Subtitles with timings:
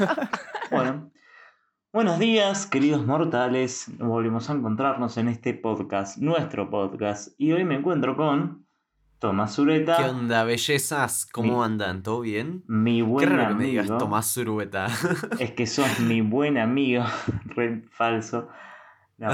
[0.70, 1.10] bueno,
[1.92, 3.86] buenos días, queridos mortales.
[3.98, 7.28] Volvemos a encontrarnos en este podcast, nuestro podcast.
[7.38, 8.66] Y hoy me encuentro con
[9.18, 9.96] Tomás Zureta.
[9.96, 11.26] ¿Qué onda, bellezas?
[11.26, 12.02] ¿Cómo andan?
[12.02, 12.64] ¿Todo bien?
[12.66, 13.58] Mi buen Qué raro que amigo.
[13.58, 14.86] me digas Tomás Zureta.
[15.38, 17.04] Es que sos mi buen amigo.
[17.46, 18.48] Re falso.
[19.18, 19.28] No.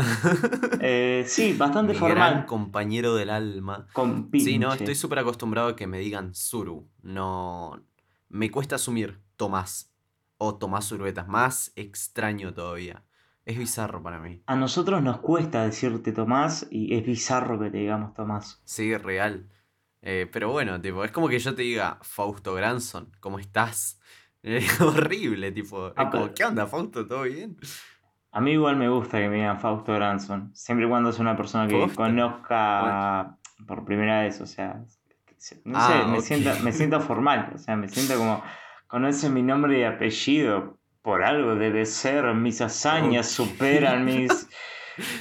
[0.81, 2.17] Eh, sí, bastante Mi formal.
[2.33, 3.87] gran compañero del alma.
[3.93, 6.89] Con Sí, no, estoy súper acostumbrado a que me digan Zuru.
[7.03, 7.81] No.
[8.29, 9.93] Me cuesta asumir Tomás.
[10.39, 11.25] O Tomás Zureta.
[11.25, 13.03] Más extraño todavía.
[13.45, 14.43] Es bizarro para mí.
[14.47, 18.61] A nosotros nos cuesta decirte Tomás y es bizarro que te digamos Tomás.
[18.65, 19.49] Sí, real.
[20.03, 24.01] Eh, pero bueno, tipo, es como que yo te diga, Fausto Granson, ¿cómo estás?
[24.43, 25.89] Es horrible, tipo.
[25.89, 27.05] Es Ah, como, ¿qué onda, Fausto?
[27.07, 27.57] ¿Todo bien?
[28.31, 30.51] A mí igual me gusta que me digan Fausto Granson.
[30.55, 31.97] Siempre y cuando es una persona que Posta.
[31.97, 34.41] conozca por primera vez.
[34.41, 34.85] O sea,
[35.65, 36.25] no Ah, sé, me, ok.
[36.25, 37.51] siento, me siento formal.
[37.55, 38.43] O sea, me siento como,
[38.87, 40.79] conoce mi nombre y apellido.
[41.03, 44.49] Por algo debe ser, mis hazañas superan mis...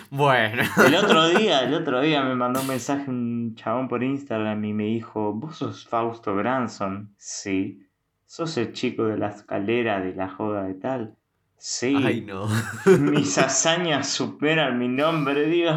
[0.10, 0.64] Bueno.
[0.88, 4.72] El otro día, el otro día me mandó un mensaje un chabón por Instagram y
[4.72, 7.14] me dijo, ¿vos sos Fausto Granson?
[7.18, 7.86] Sí.
[8.26, 11.16] ¿Sos el chico de la escalera de la joda de tal?
[11.58, 11.94] Sí.
[12.06, 12.48] Ay, no.
[13.00, 15.76] Mis hazañas superan mi nombre, Dios.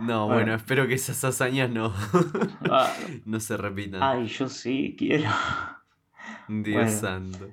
[0.00, 0.26] No, Bueno.
[0.28, 1.92] bueno, espero que esas hazañas no,
[2.70, 2.90] Ah,
[3.26, 4.02] no se repitan.
[4.02, 5.28] Ay, yo sí quiero.
[6.62, 6.90] Dios bueno.
[6.90, 7.46] santo.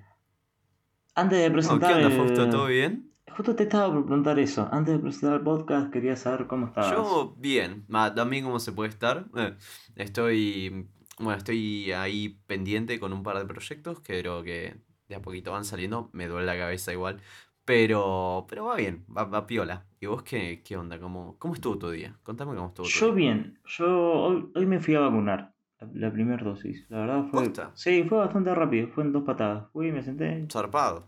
[1.16, 1.90] Antes de Oh, presentar.
[2.00, 2.50] ¿Qué onda, Fausto?
[2.50, 3.12] ¿Todo bien?
[3.36, 4.68] Justo te estaba por preguntar eso.
[4.72, 6.92] Antes de presentar el podcast, quería saber cómo estabas.
[6.92, 7.86] Yo, bien.
[8.16, 9.28] También cómo se puede estar.
[9.36, 9.56] Eh,
[9.96, 10.88] estoy.
[11.20, 14.78] Bueno, estoy ahí pendiente con un par de proyectos que creo que
[15.10, 16.10] de a poquito van saliendo.
[16.14, 17.22] Me duele la cabeza igual.
[17.66, 19.86] Pero, pero va bien, va, va piola.
[20.00, 21.00] ¿Y vos qué, qué onda?
[21.00, 22.18] ¿Cómo, ¿Cómo estuvo tu día?
[22.24, 23.16] Contame cómo estuvo tu Yo día.
[23.16, 23.60] bien.
[23.66, 25.54] Yo hoy, hoy me fui a vacunar.
[25.80, 26.86] La, la primera dosis.
[26.90, 27.44] La verdad fue.
[27.44, 27.72] ¿Posta?
[27.76, 28.88] Sí, fue bastante rápido.
[28.90, 29.66] Fue en dos patadas.
[29.72, 30.46] Fui, me senté.
[30.52, 31.08] Zarpado.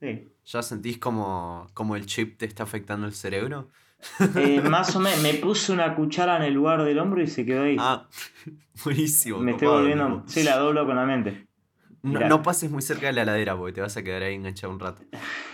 [0.00, 0.32] Sí.
[0.46, 3.68] ¿Ya sentís como, como el chip te está afectando el cerebro?
[4.36, 5.22] Eh, más o menos.
[5.22, 7.76] Me puse una cuchara en el lugar del hombro y se quedó ahí.
[7.78, 8.06] Ah,
[8.84, 9.38] buenísimo.
[9.40, 10.22] me estoy volviendo.
[10.26, 11.47] Sí, la doblo con la mente.
[12.02, 14.72] No, no pases muy cerca de la heladera porque te vas a quedar ahí enganchado
[14.72, 15.02] un rato.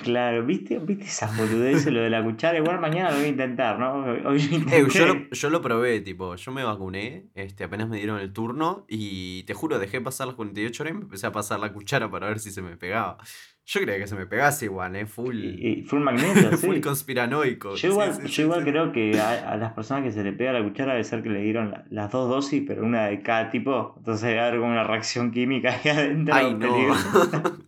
[0.03, 0.79] Claro, ¿viste?
[0.79, 2.59] ¿Viste esas boludeces lo de la cuchara?
[2.59, 4.05] Igual mañana lo voy a intentar, ¿no?
[4.05, 7.97] Hoy lo Eh, yo, lo, yo lo probé, tipo, yo me vacuné, este, apenas me
[7.97, 11.33] dieron el turno y te juro, dejé pasar las 48 horas y me empecé a
[11.33, 13.19] pasar la cuchara para ver si se me pegaba.
[13.67, 15.07] Yo creía que se me pegase igual, ¿eh?
[15.07, 16.67] Full, Y, y fue un magneto, sí.
[16.67, 17.77] full conspiranoico.
[17.77, 18.71] Yo igual, Sí, sí, yo igual sí.
[18.71, 21.31] creo que a, a las personas que se le pega la cuchara debe ser que
[21.31, 23.95] le dieron la- las dos dosis, pero una de cada tipo.
[23.97, 26.35] Entonces debe haber como una reacción química ahí adentro.
[26.35, 26.95] Ay, no.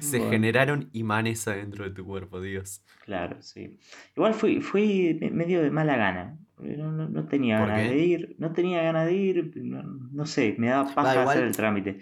[0.00, 0.32] Se Bueno.
[0.32, 2.82] generaron imanes adentro de tu cuerpo, Dios.
[3.04, 3.78] Claro, sí.
[4.16, 6.38] Igual fui, fui me- medio de mala gana.
[6.58, 7.94] No, no- no tenía ¿Por ganas qué?
[7.94, 8.34] de ir.
[8.38, 9.52] No tenía ganas de ir.
[9.56, 12.00] No, no sé, me daba paja igual- hacer el trámite.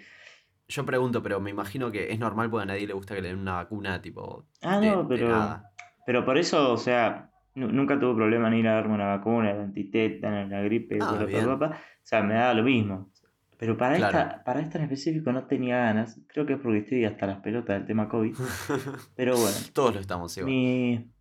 [0.69, 3.29] Yo pregunto, pero me imagino que es normal porque a nadie le gusta que le
[3.29, 5.29] den una vacuna, tipo, Ah, de, no, de pero.
[5.29, 5.71] nada.
[6.05, 9.53] Pero por eso, o sea, nu- nunca tuve problema en ir a darme una vacuna,
[9.53, 11.45] la antitétano, la gripe, Ah, bien.
[11.45, 11.67] bla, bla.
[11.69, 13.11] O sea, me daba lo mismo.
[13.57, 14.17] Pero para Claro.
[14.19, 16.19] esta, para esta en específico no tenía ganas.
[16.27, 18.33] Creo que es porque estoy hasta las pelotas del tema COVID.
[19.15, 20.51] Pero bueno, Todos lo estamos igual.
[20.53, 21.11] mi.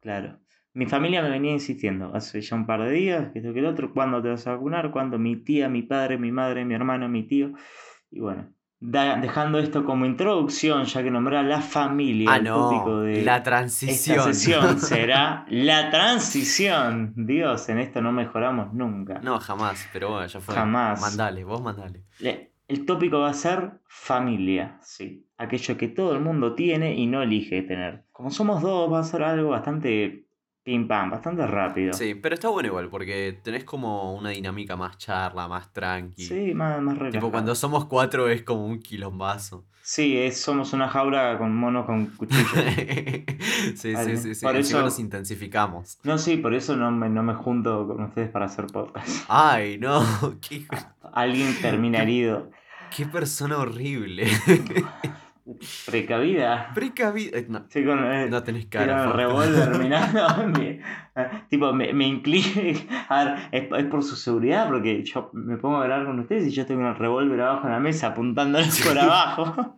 [0.00, 0.38] Claro.
[0.74, 3.66] Mi familia me venía insistiendo hace ya un par de días, que esto que el
[3.66, 4.90] otro, ¿cuándo te vas a vacunar?
[4.90, 5.18] ¿Cuándo?
[5.18, 7.52] Mi tía, mi padre, mi madre, mi hermano, mi tío.
[8.10, 8.48] Y bueno,
[8.84, 13.00] da- dejando esto como introducción, ya que nombré a la familia, Ah, el tópico no,
[13.02, 14.24] de la esta transición.
[14.24, 17.12] sesión será la transición.
[17.16, 19.20] Dios, en esto no mejoramos nunca.
[19.22, 20.54] No, jamás, pero bueno, ya fue.
[20.54, 21.00] Jamás.
[21.00, 22.02] Mandale, vos mandale.
[22.18, 25.26] Le- El tópico va a ser familia, sí.
[25.38, 28.04] Aquello que todo el mundo tiene y no elige tener.
[28.12, 30.26] Como somos dos, va a ser algo bastante
[30.64, 31.92] pim pam, bastante rápido.
[31.92, 36.22] Sí, pero está bueno igual, porque tenés como una dinámica más charla, más tranqui.
[36.24, 37.30] Sí, más, más Tipo, relajado.
[37.32, 39.64] cuando somos cuatro es como un quilombazo.
[39.84, 42.46] Sí, es- somos una jaula con monos con cuchillos.
[43.74, 44.46] sí, Vale, sí, sí, sí.
[44.46, 45.98] por eso- nos intensificamos.
[46.04, 49.24] No, sí, por eso no me, no me junto con ustedes para hacer podcast.
[49.28, 50.00] Ay, no,
[50.48, 50.64] qué,
[51.12, 52.50] Alguien termina herido.
[52.96, 54.28] qué persona horrible.
[55.86, 56.70] Precavida.
[56.74, 57.38] Precavida.
[57.38, 58.98] eh, No, Sí, con, eh, no tenés cara.
[58.98, 59.16] Fausto.
[59.16, 60.46] revólver mirando.
[60.48, 60.80] me-
[61.48, 62.78] tipo, me, me inclino.
[63.08, 66.46] A ver, es, es por su seguridad, porque yo me pongo a hablar con ustedes
[66.46, 69.76] y yo tengo el revólver abajo en la mesa apuntándoles por abajo.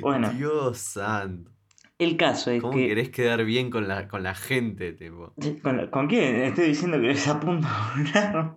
[0.00, 1.50] Bueno, Dios santo.
[1.98, 2.88] el caso es ¿Cómo que.
[2.88, 5.32] querés quedar bien con la, con la gente, tipo?
[5.62, 6.36] ¿Con, con quién?
[6.42, 8.56] Estoy diciendo que les apunto con un arma.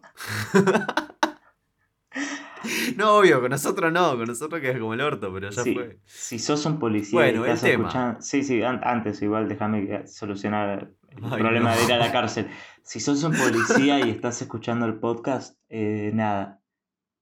[2.97, 5.99] No, obvio, con nosotros no, con nosotros queda como el orto, pero ya Sí, fue.
[6.05, 7.83] Si sos un policía Bueno, y el tema.
[7.87, 8.21] escuchando.
[8.21, 11.77] Sí, sí, an- antes igual déjame que- solucionar el Ay, problema no.
[11.77, 12.49] de ir a la cárcel.
[12.83, 16.59] Si sos un policía y estás escuchando el podcast, eh, nada.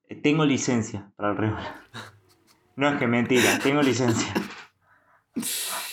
[0.09, 1.67] Eh, Tengo licencia para el revólver.
[2.75, 4.33] No es que mentira, tengo licencia.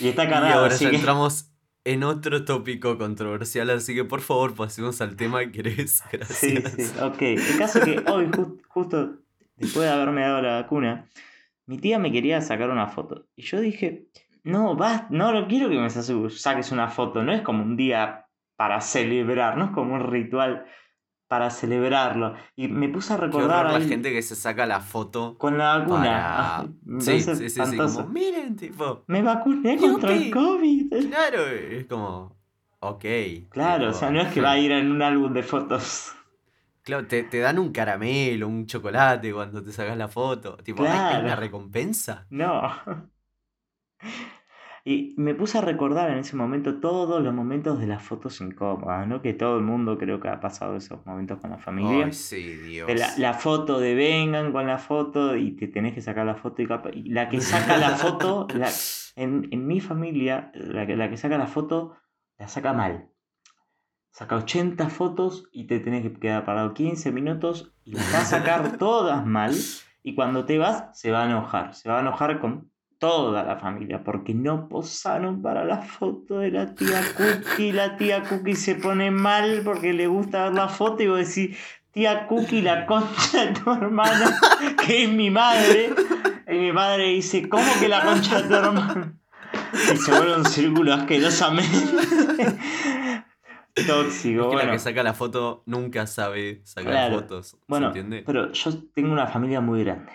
[0.00, 0.96] Y está Y cargado, ahora así ya que...
[0.96, 1.52] entramos
[1.84, 6.02] en otro tópico controversial, así que por favor pasemos al tema que querés.
[6.28, 6.72] Sí, Gracias.
[6.74, 7.22] sí, ok.
[7.22, 9.16] El caso es que hoy, ju- justo
[9.58, 11.06] después de haberme dado la vacuna,
[11.66, 13.26] mi tía me quería sacar una foto.
[13.36, 14.06] Y yo dije,
[14.44, 17.22] no, vas, no, no quiero que me sa- saques una foto.
[17.22, 18.26] No es como un día
[18.56, 20.64] para celebrar, no es como un ritual
[21.28, 22.34] para celebrarlo.
[22.56, 25.78] Y me puse a recordar horror la gente que se saca la foto con la
[25.78, 25.98] vacuna.
[26.02, 26.64] para...
[27.00, 30.30] Sí, sí, sí, sí, como, miren, tipo, Me vacuné contra el.
[30.30, 30.94] COVID.
[31.10, 32.34] claro, es como,
[32.80, 33.04] ok.
[33.50, 36.14] Claro, o sea, no es que va a ir en un álbum de fotos.
[36.88, 40.56] Claro, te, te dan un caramelo, un chocolate cuando te sacas la foto.
[40.56, 41.40] Tipo, ¿hay- ¿hay una Claro.
[41.42, 42.26] recompensa?
[42.30, 42.62] No.
[44.84, 49.06] Y me puse a recordar en ese momento todos los momentos de las fotos incómodas,
[49.06, 49.20] ¿no?
[49.20, 52.06] Que todo el mundo creo que ha pasado esos momentos con la familia.
[52.06, 52.88] Ay, sí, Dios.
[52.96, 56.62] La, la foto de vengan con la foto y te tenés que sacar la foto
[56.62, 58.70] y, capa- y la que saca la foto, la-
[59.16, 61.96] en, en mi familia, la la que saca la foto
[62.38, 63.10] la saca mal.
[64.10, 68.24] Saca 80 fotos y te tenés que quedar parado 15 minutos y las va a
[68.24, 69.54] sacar todas mal.
[70.02, 71.74] Y cuando te vas, se va a enojar.
[71.74, 76.50] Se va a enojar con toda la familia porque no posaron para la foto de
[76.50, 77.72] la tía Cookie.
[77.72, 81.56] La tía Cookie se pone mal porque le gusta ver la foto y vos decís,
[81.92, 84.38] tía Cookie, la concha de tu hermana,
[84.86, 85.90] que es mi madre.
[86.48, 89.14] Y mi madre dice, ¿cómo que la concha de tu hermana?
[89.92, 91.66] Y se vuelve un círculo asquerosamente
[93.86, 94.52] tóxico.
[94.52, 97.20] Es que la que saca la foto nunca sabe sacar Claro.
[97.20, 97.46] fotos.
[97.48, 98.22] ¿Se Bueno, entiende?
[98.26, 100.12] pero yo tengo una familia muy grande.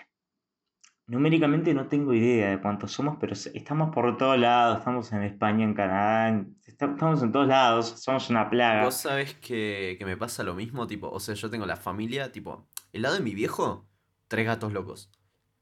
[1.06, 4.78] Numéricamente no tengo idea de cuántos somos, pero estamos por todos lados.
[4.78, 7.88] Estamos en España, en Canadá, en- estamos en todos lados.
[8.00, 8.84] Somos una plaga.
[8.84, 12.32] Vos sabés que, que me pasa lo mismo, tipo, o sea, yo tengo la familia,
[12.32, 13.86] tipo, el lado de mi viejo,
[14.28, 15.10] tres gatos locos.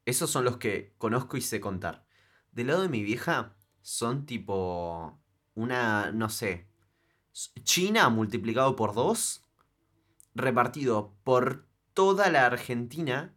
[0.05, 2.05] Esos son los que conozco y sé contar.
[2.53, 5.21] Del lado de mi vieja, son tipo
[5.55, 6.69] una, no sé,
[7.63, 9.43] China multiplicado por dos,
[10.35, 13.35] repartido por toda la Argentina.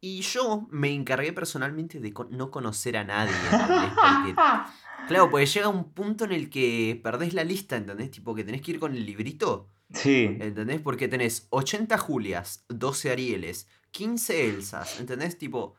[0.00, 3.32] Y yo me encargué personalmente de no conocer a nadie,
[5.08, 8.10] Claro, pues llega un punto en el que perdés la lista, ¿entendés?
[8.10, 10.80] Tipo que tenés que ir con el librito, Sí, ¿entendés?
[10.80, 15.38] Porque tenés 80 Julias, 12 Arieles, 15 Elsas, ¿entendés?
[15.38, 15.74] Tipo,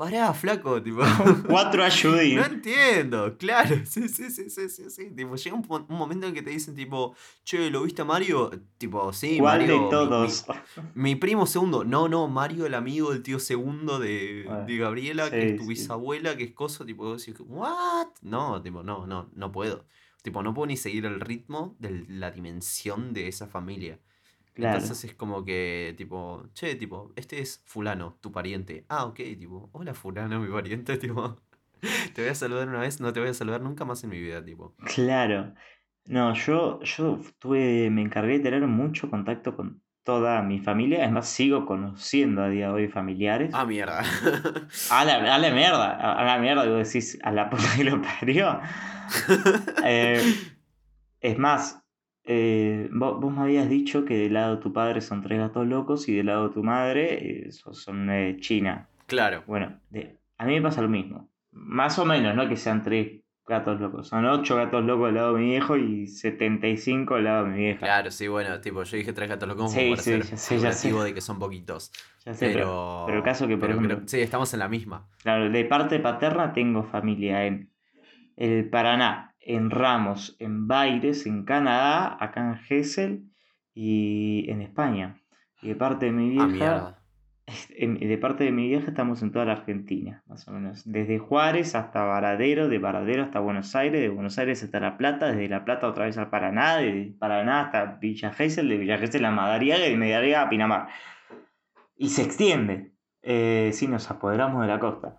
[0.00, 1.02] pará, flaco, tipo.
[1.46, 2.36] cuatro ayudín.
[2.36, 5.10] No entiendo, claro, sí, sí, sí, sí, sí, sí.
[5.10, 7.14] Tipo, llega un, momento en que te dicen, tipo,
[7.44, 8.50] che, ¿lo viste a Mario?
[8.78, 9.82] Tipo, sí, ¿Cuál Mario.
[9.84, 10.46] de todos?
[10.94, 11.84] Mi, mi primo segundo.
[11.84, 15.64] No, no, Mario, el amigo del tío segundo de, Bueno, de Gabriela, que es tu
[15.64, 15.68] sí.
[15.68, 18.08] bisabuela, que es cosa, tipo, decís, ¿what?
[18.22, 19.84] No, tipo, no, no, no puedo.
[20.22, 24.00] Tipo, no puedo ni seguir el ritmo de la dimensión de esa familia.
[24.60, 24.78] Claro.
[24.78, 28.84] Entonces es como que, tipo, che, tipo, este es fulano, tu pariente.
[28.88, 31.40] Ah, ok, tipo, hola fulano, mi pariente, tipo,
[32.14, 34.20] te voy a saludar una vez, no te voy a saludar nunca más en mi
[34.20, 34.74] vida, tipo.
[34.94, 35.54] Claro.
[36.06, 41.04] No, yo, yo tuve, me encargué de tener mucho contacto con toda mi familia.
[41.04, 43.50] Es más, sigo conociendo a día de hoy familiares.
[43.54, 44.02] Ah, mierda.
[44.90, 48.02] A la, a la mierda, a, la mierda, vos decís, a la puta que lo
[48.02, 48.60] parió.
[49.84, 50.22] Eh,
[51.20, 51.79] es más,
[52.24, 55.66] eh, vos, vos me habías dicho que del lado de tu padre son tres gatos
[55.66, 58.88] locos y del lado de tu madre eh, son, eh, China.
[59.06, 59.42] Claro.
[59.46, 61.28] Bueno, de- a mí me pasa lo mismo.
[61.52, 64.06] Más o menos, no que sean tres gatos locos.
[64.08, 67.58] Son ocho gatos locos del lado de mi viejo y 75 del lado de mi
[67.58, 67.80] vieja.
[67.80, 70.36] Claro, sí, bueno, tipo, yo dije tres gatos locos como Sí, para sí, ser ya
[70.36, 70.92] sé, ya sé.
[70.92, 71.90] de que son poquitos.
[72.24, 74.60] Ya sé, pero, Pero, pero el caso que, por pero ejemplo, creo- sí, estamos en
[74.60, 75.08] la misma.
[75.22, 77.70] claro, de parte paterna tengo familia en
[78.36, 83.24] el Paraná, en Ramos, en Baires, en Canadá, acá en Gesell
[83.74, 85.20] y en España.
[85.62, 86.96] Y de parte de mi Ah, vieja,
[87.78, 90.82] de parte de mi vieja estamos en toda la Argentina, más o menos.
[90.84, 95.26] Desde Juárez hasta Varadero, de Varadero hasta Buenos Aires, de Buenos Aires hasta La Plata,
[95.26, 99.24] desde La Plata otra vez al Paraná, de Paraná hasta Villa Gesell, de Villa Gesell
[99.24, 100.88] a Madariaga y de Madariaga a Pinamar.
[101.96, 102.92] Y se extiende.
[103.22, 105.16] Eh, sí, nos apoderamos de la costa.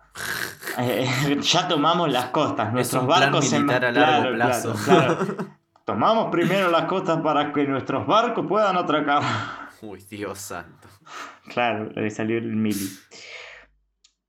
[0.78, 4.74] Eh, ya tomamos las costas, nuestros un plan barcos en militar a largo claro, plazo.
[4.84, 5.62] claro, claro.
[5.84, 9.22] Tomamos primero las costas para que nuestros barcos puedan atracar.
[9.82, 10.88] Uy, Dios santo.
[11.48, 12.88] Claro, le salió el mili.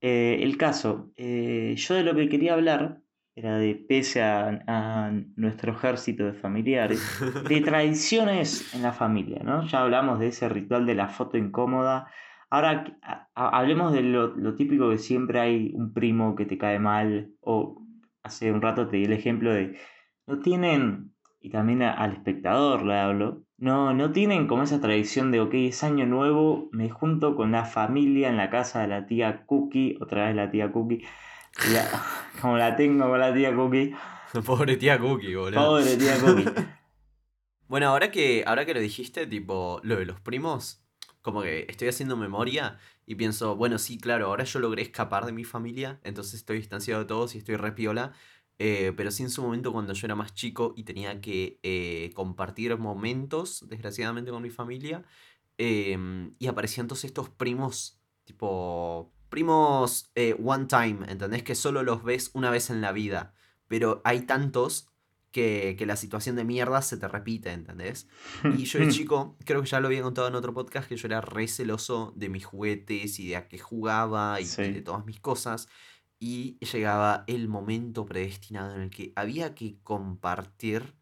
[0.01, 3.01] Eh, el caso, eh, yo de lo que quería hablar
[3.35, 7.01] era de, pese a, a nuestro ejército de familiares,
[7.47, 9.65] de tradiciones en la familia, ¿no?
[9.67, 12.07] Ya hablamos de ese ritual de la foto incómoda.
[12.53, 12.86] Ahora
[13.33, 17.81] hablemos de lo, lo típico que siempre hay un primo que te cae mal, o
[18.22, 19.75] hace un rato te di el ejemplo de,
[20.27, 25.31] no tienen, y también a- al espectador le hablo, no, no tienen como esa tradición
[25.31, 29.07] de, ok, es año nuevo, me junto con la familia en la casa de la
[29.07, 31.03] tía Cookie, otra vez la tía Cookie,
[32.41, 33.95] como la tengo con la tía Cookie.
[34.45, 35.60] Pobre tía Cookie, boludo.
[35.79, 36.45] Pobre tía Cookie.
[37.67, 40.82] bueno, ahora que, ahora que lo dijiste, tipo, lo de los primos,
[41.24, 42.77] como que estoy haciendo memoria
[43.08, 47.01] y pienso, bueno, sí, claro, ahora yo logré escapar de mi familia, entonces estoy distanciado
[47.01, 48.13] de todos y estoy repiola.
[48.60, 52.12] Eh, pero sí en su momento cuando yo era más chico y tenía que eh,
[52.13, 55.03] compartir momentos, desgraciadamente, con mi familia.
[55.58, 61.44] Em, y aparecían todos estos primos, tipo, primos eh, one time, ¿entendés?
[61.44, 63.34] Que solo los ves una vez en la vida.
[63.68, 64.92] Pero hay tantos
[65.33, 68.07] que, que, la situación de mierda se te repite, ¿entendés?
[68.57, 71.07] Y yo de chico, creo que ya lo había contado en otro podcast, que yo
[71.07, 75.19] era re celoso de mis juguetes y de a qué jugaba y de todas mis
[75.19, 75.67] cosas
[76.25, 80.95] y llegaba el momento predestinado en el que había que compartir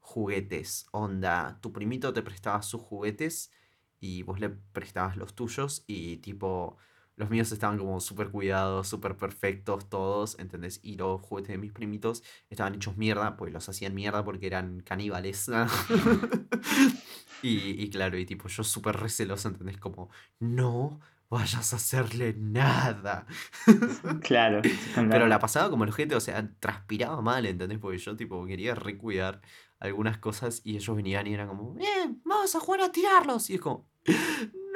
[0.00, 0.86] juguetes.
[0.90, 3.52] Onda, tu primito te prestaba sus juguetes
[4.00, 6.76] y vos le prestabas los tuyos y tipo,
[7.18, 10.78] los míos estaban como súper cuidados, súper perfectos todos, ¿entendés?
[10.82, 14.80] Y los juguetes de mis primitos estaban hechos mierda, pues los hacían mierda porque eran
[14.80, 15.50] caníbales.
[17.42, 19.78] y, y claro, y tipo, yo súper receloso, ¿entendés?
[19.78, 23.26] Como, no vayas a hacerle nada.
[24.22, 24.62] Claro.
[24.94, 27.78] Pero la pasaba como el gente, o sea, transpiraba mal, ¿entendés?
[27.78, 29.40] Porque yo, tipo, quería recuidar
[29.80, 33.50] algunas cosas y ellos venían y eran como, bien, vamos a jugar a tirarlos.
[33.50, 33.88] Y es como,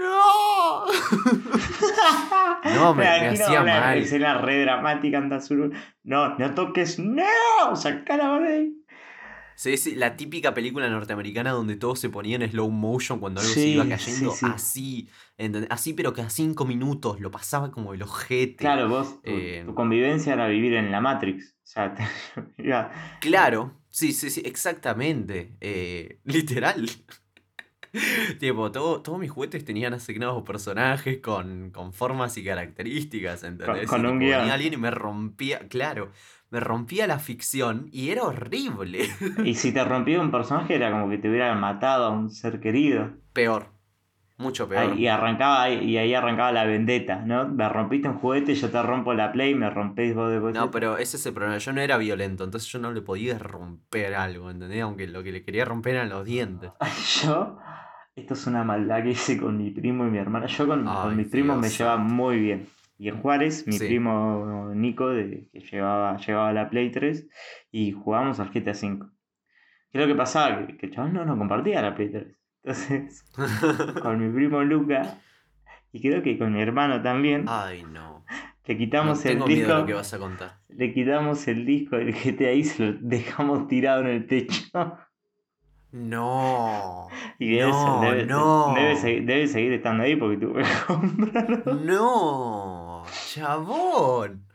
[0.02, 0.87] ¡No!
[2.75, 3.99] no, me, me hacía mal.
[3.99, 5.21] Escena re dramática,
[6.02, 7.75] No, no toques, ¡no!
[7.75, 8.82] Saca la ahí.
[9.54, 13.68] Sí, la típica película norteamericana donde todo se ponía en slow motion cuando algo se
[13.68, 14.32] iba cayendo.
[14.54, 15.09] así,
[15.71, 18.56] así, pero que a cinco minutos lo pasaba como el ojete.
[18.56, 21.54] Claro, vos, tu, eh, convivencia era vivir en la Matrix.
[21.54, 21.94] O sea,
[23.21, 25.56] Claro, sí, sí, sí, exactamente.
[25.61, 26.90] Eh, literal.
[28.38, 33.88] tipo, todos mis juguetes tenían asignados personajes con, con formas y características, ¿entendés?
[33.88, 34.50] Con, un guion.
[34.50, 36.11] alguien y me rompía, claro,
[36.50, 39.08] me rompía la ficción y era horrible.
[39.44, 42.61] Y si te rompía un personaje era como que te hubiera matado a un ser
[42.61, 43.11] querido.
[43.32, 43.72] Peor.
[44.38, 44.99] Mucho peor.
[44.99, 47.49] y arrancaba y ahí arrancaba la vendetta, ¿no?
[47.49, 50.99] Me rompiste un juguete, yo te rompo la play, me rompéis vos de No, pero
[50.99, 51.58] ese es el problema.
[51.58, 54.82] Yo no era violento, entonces yo no le podía romper algo, ¿entendés?
[54.82, 56.72] Aunque lo que le quería romper eran los dientes.
[57.22, 57.56] yo,
[58.14, 60.47] esto es una maldad que hice con mi primo y mi hermana.
[60.47, 62.66] Yo con, mis primos me llevaba muy bien
[63.02, 67.28] y en Juárez, mi primo Nico, de, que llevaba, llevaba la Play 3,
[67.73, 69.07] y jugábamos al GTA V.
[69.90, 70.64] ¿Qué es lo que pasaba?
[70.69, 72.38] Que, el chaval no, no compartía la Play 3.
[72.62, 73.25] Entonces,
[74.02, 75.19] con mi primo Luca,
[75.90, 77.47] y creo que con mi hermano también.
[77.49, 78.25] Ay, no.
[78.66, 79.75] Le quitamos el disco.
[79.75, 80.61] lo que vas a contar.
[80.69, 84.62] Le quitamos el disco del GTA y se lo dejamos tirado en el techo.
[85.92, 87.08] No.
[87.38, 88.75] Y no, debe, no.
[88.75, 91.75] Debe, seguir, estando ahí porque tuve que comprarlo.
[91.75, 94.46] No, chabón.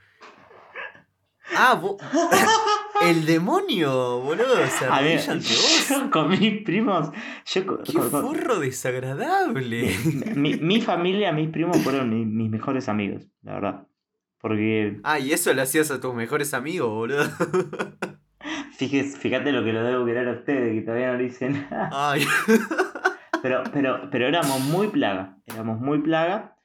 [1.56, 1.80] Ah,
[3.06, 5.90] el demonio, boludo, se arrodilla ante vos.
[5.90, 7.12] Yo con mis primos.
[7.46, 9.96] Yo, Qué forro desagradable.
[10.36, 13.88] Mi, mi, familia, mis primos fueron mis mejores amigos, la verdad.
[14.40, 15.00] Porque.
[15.04, 17.24] Ah, y eso lo hacías a tus mejores amigos, boludo.
[18.78, 22.16] Fíjate lo que lo debo querer a ustedes, que todavía no dicen nada.
[23.44, 26.58] Pero, pero, pero éramos muy plaga, éramos muy plaga.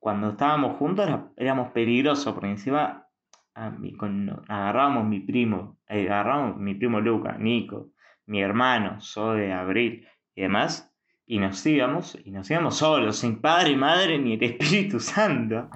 [0.00, 3.06] Cuando estábamos juntos éramos peligrosos, porque encima
[3.54, 7.92] agarrábamos mi primo, eh, agarrábamos mi primo Luca, Nico,
[8.26, 10.92] mi hermano, Zoe, Abril y demás,
[11.24, 15.70] y nos íbamos, y nos íbamos solos, sin padre madre ni el Espíritu Santo.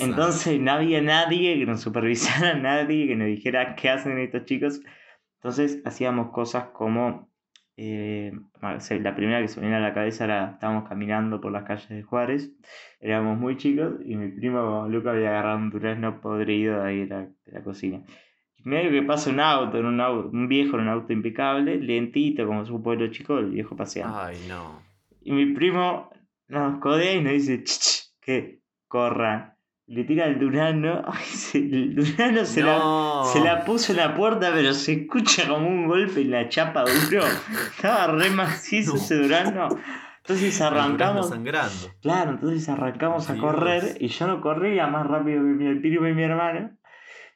[0.00, 4.80] Entonces no había nadie que nos supervisara, nadie que nos dijera qué hacen estos chicos.
[5.36, 7.30] Entonces hacíamos cosas como,
[7.76, 11.64] eh, la primera que se me venía a la cabeza era, estábamos caminando por las
[11.64, 12.50] calles de Juárez,
[13.00, 17.28] éramos muy chicos y mi primo Luca había agarrado un durazno podrido de ahí de
[17.46, 18.02] la, cocina.
[18.56, 21.76] Y medio que pasa un auto, en un, auto, un viejo en un auto impecable,
[21.76, 24.18] lentito como su pueblo chico, el viejo paseando.
[24.18, 24.82] Ay, no.
[25.20, 26.10] Y mi primo
[26.48, 28.63] nos codea y nos dice, ch, ¿qué?
[28.94, 29.56] Corran.
[29.86, 31.02] Le tira el Durano.
[31.54, 35.88] el Durano se, la, se la puso en la puerta, pero se escucha como un
[35.88, 37.24] golpe en la chapa duro.
[37.74, 39.68] Estaba re macizo ese Durano.
[40.18, 41.28] Entonces arrancamos.
[41.28, 41.90] Sangrando.
[42.00, 46.14] Claro, entonces arrancamos a correr y yo no corría más rápido que mi primo y
[46.14, 46.70] mi hermano.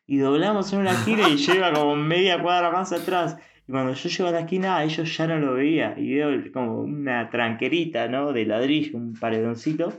[0.07, 3.37] Y doblamos en una esquina y yo iba como media cuadra más atrás.
[3.67, 5.95] Y cuando yo llego a la esquina, ellos ya no lo veía.
[5.99, 8.33] Y veo como una tranquerita, ¿no?
[8.33, 9.93] De ladrillo, un paredoncito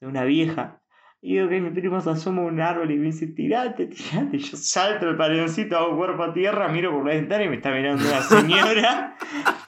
[0.00, 0.81] de una vieja
[1.24, 4.38] Y veo que mi primo se asoma a un árbol y me dice, tirate, tirate.
[4.38, 7.70] Yo salto el paredoncito, hago cuerpo a tierra, miro por la ventana y me está
[7.70, 9.16] mirando una señora.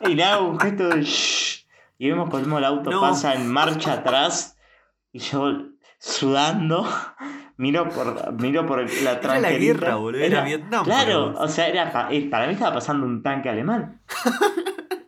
[0.01, 1.65] y le hago un gesto de shh.
[1.99, 3.01] Y vemos cómo el auto No.
[3.01, 4.59] pasa en marcha atrás.
[5.13, 5.69] Y yo
[5.99, 6.89] sudando.
[7.57, 10.21] Miro por, miro por la Era la guerra, boludo.
[10.25, 10.85] Era, Vietnam.
[10.85, 14.01] Claro, o sea, era eh, para mí estaba pasando un tanque alemán.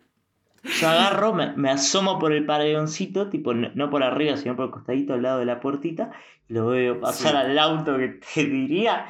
[0.80, 4.66] Yo agarro, me, me asomo por el paredoncito, tipo, no, no por arriba, sino por
[4.66, 6.11] el costadito al lado de la puertita,
[6.49, 7.37] y lo veo pasar Sí.
[7.38, 9.06] al auto que te diría.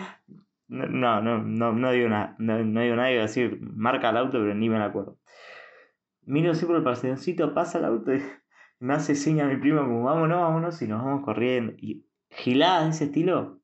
[0.69, 4.11] No, no, no, no, no digo nada, no, no digo nada, iba a decir, marca
[4.11, 5.19] el auto, pero ni me acuerdo.
[6.23, 8.21] Miro así por el paredoncito, pasa el auto y
[8.81, 11.73] me hace seña mi primo como vámonos, vámonos, y nos vamos corriendo.
[11.79, 13.61] Y giladas de ese estilo,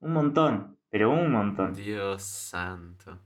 [0.00, 1.74] un montón, pero un montón.
[1.74, 3.18] Dios santo.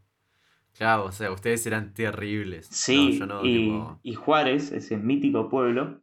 [0.76, 2.66] Claro, o sea, ustedes eran terribles.
[2.70, 4.00] Sí, No, yo no, y, tipo.
[4.02, 6.00] y Juárez, ese mítico pueblo,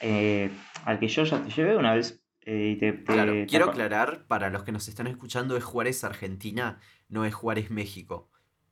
[0.00, 0.50] eh,
[0.84, 2.22] al que yo ya te llevé una vez.
[2.46, 6.04] eh, te, te- Claro, te quiero aclarar para los que nos están escuchando es Juárez
[6.04, 6.78] Argentina,
[7.08, 8.30] no es Juárez México.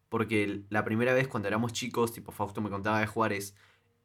[0.08, 3.56] Porque la primera vez cuando éramos chicos, tipo Fausto me contaba de Juárez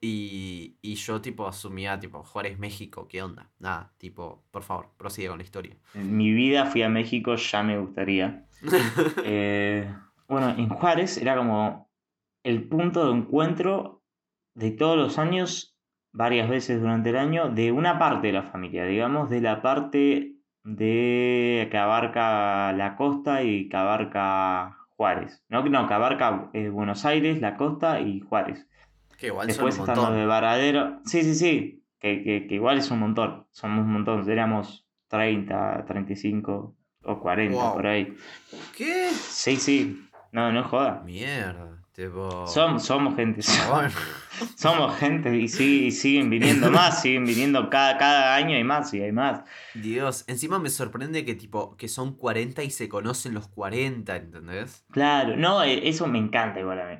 [0.01, 3.51] y, y yo tipo asumía tipo Juárez México, ¿qué onda?
[3.59, 5.77] Nada, tipo, por favor, prosigue con la historia.
[5.93, 8.47] En mi vida fui a México, ya me gustaría.
[9.23, 9.93] Eh,
[10.27, 11.89] bueno, en Juárez era como
[12.43, 14.03] el punto de encuentro
[14.55, 15.77] de todos los años,
[16.11, 20.33] varias veces durante el año, de una parte de la familia, digamos, de la parte
[20.63, 25.43] de que abarca la costa y que abarca Juárez.
[25.49, 28.67] No, no que abarca eh, Buenos Aires, la costa y Juárez.
[29.17, 30.99] que igual Después son un están los de Varadero.
[31.05, 31.83] Sí, sí, sí.
[31.99, 33.47] Que, que, que igual es un montón.
[33.51, 34.29] Somos un montón.
[34.29, 37.73] Éramos 30, 35 o 40 Wow.
[37.73, 38.13] por ahí.
[38.75, 39.09] ¿Qué?
[39.11, 40.07] Sí, sí.
[40.31, 41.01] No, no joda.
[41.05, 42.45] Mierda, tipo.
[42.47, 43.41] Som- somos gente.
[43.43, 43.91] Chabón.
[44.55, 47.01] Somos gente y, sí, y siguen viniendo más.
[47.01, 49.41] Siguen viniendo cada, cada año y más y hay más.
[49.73, 54.85] Dios, encima me sorprende que tipo, que son 40 y se conocen los 40, ¿entendés?
[54.91, 55.35] Claro.
[55.35, 56.95] No, eh, eso me encanta igual a mí.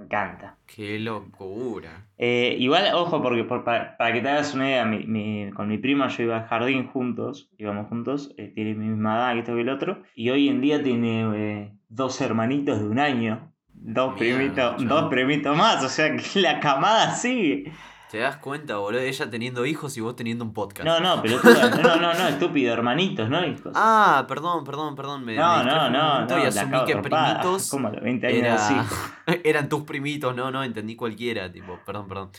[0.00, 0.56] Me encanta.
[0.66, 2.06] Qué locura.
[2.16, 5.68] Eh, igual, ojo, porque por- para, para que te hagas una idea, mi- mi- con
[5.68, 9.38] mi prima yo iba al jardín juntos, íbamos juntos, eh, tiene mi misma edad que
[9.40, 13.52] esto que el otro, y hoy en día tiene eh, dos hermanitos de un año,
[13.74, 17.70] dos primitos, dos primitos más, o sea que la camada sigue.
[18.10, 19.00] ¿Te das cuenta, boludo?
[19.00, 20.84] Ella teniendo hijos y vos teniendo un podcast.
[20.84, 23.46] No, no, pero no, no, no, estúpido, hermanitos, ¿no?
[23.46, 23.72] Hijos.
[23.76, 25.24] Ah, perdón, perdón, perdón.
[25.24, 28.54] Me, no, me no, no, no, y asumí que primitos los 20 años era...
[28.56, 28.74] así.
[29.44, 30.34] eran tus primitos.
[30.34, 31.52] No, no, entendí cualquiera.
[31.52, 32.30] Tipo, perdón, perdón.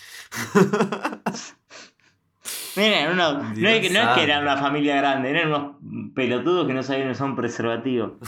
[2.75, 5.75] Miren, uno, no, es que, no es que eran una familia grande, eran unos
[6.13, 8.17] pelotudos que no sabían usar un preservativo.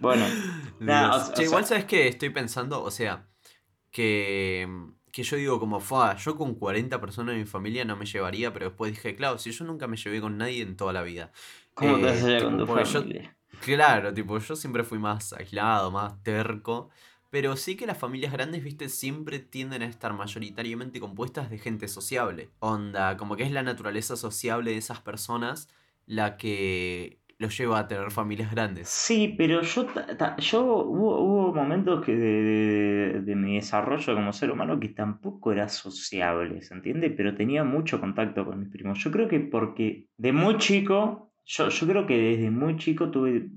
[0.00, 3.26] Bueno, o Che, sea- igual sabes que estoy pensando, o sea,
[3.90, 4.68] que,
[5.12, 8.52] que yo digo como, fa, yo con 40 personas en mi familia no me llevaría,
[8.52, 11.32] pero después dije, claro, si yo nunca me llevé con nadie en toda la vida.
[11.74, 13.04] ¿cómo te Eh, vas a llevar con tipo, tu porque yo-?
[13.60, 16.90] Claro, tipo, yo siempre fui más aislado, más terco.
[17.30, 21.88] Pero sí que las familias grandes, viste, siempre tienden a estar mayoritariamente compuestas de gente
[21.88, 22.50] sociable.
[22.60, 25.68] Onda, como que es la naturaleza sociable de esas personas
[26.06, 28.88] la que los lleva a tener familias grandes.
[28.90, 29.86] Sí, pero yo,
[30.38, 35.52] yo hubo, hubo momentos que de, de- de mi desarrollo como ser humano que tampoco
[35.52, 37.10] era sociable, ¿se entiende?
[37.10, 38.98] Pero tenía mucho contacto con mis primos.
[39.00, 43.50] Yo creo que porque de muy chico, yo, yo creo que desde muy chico tuve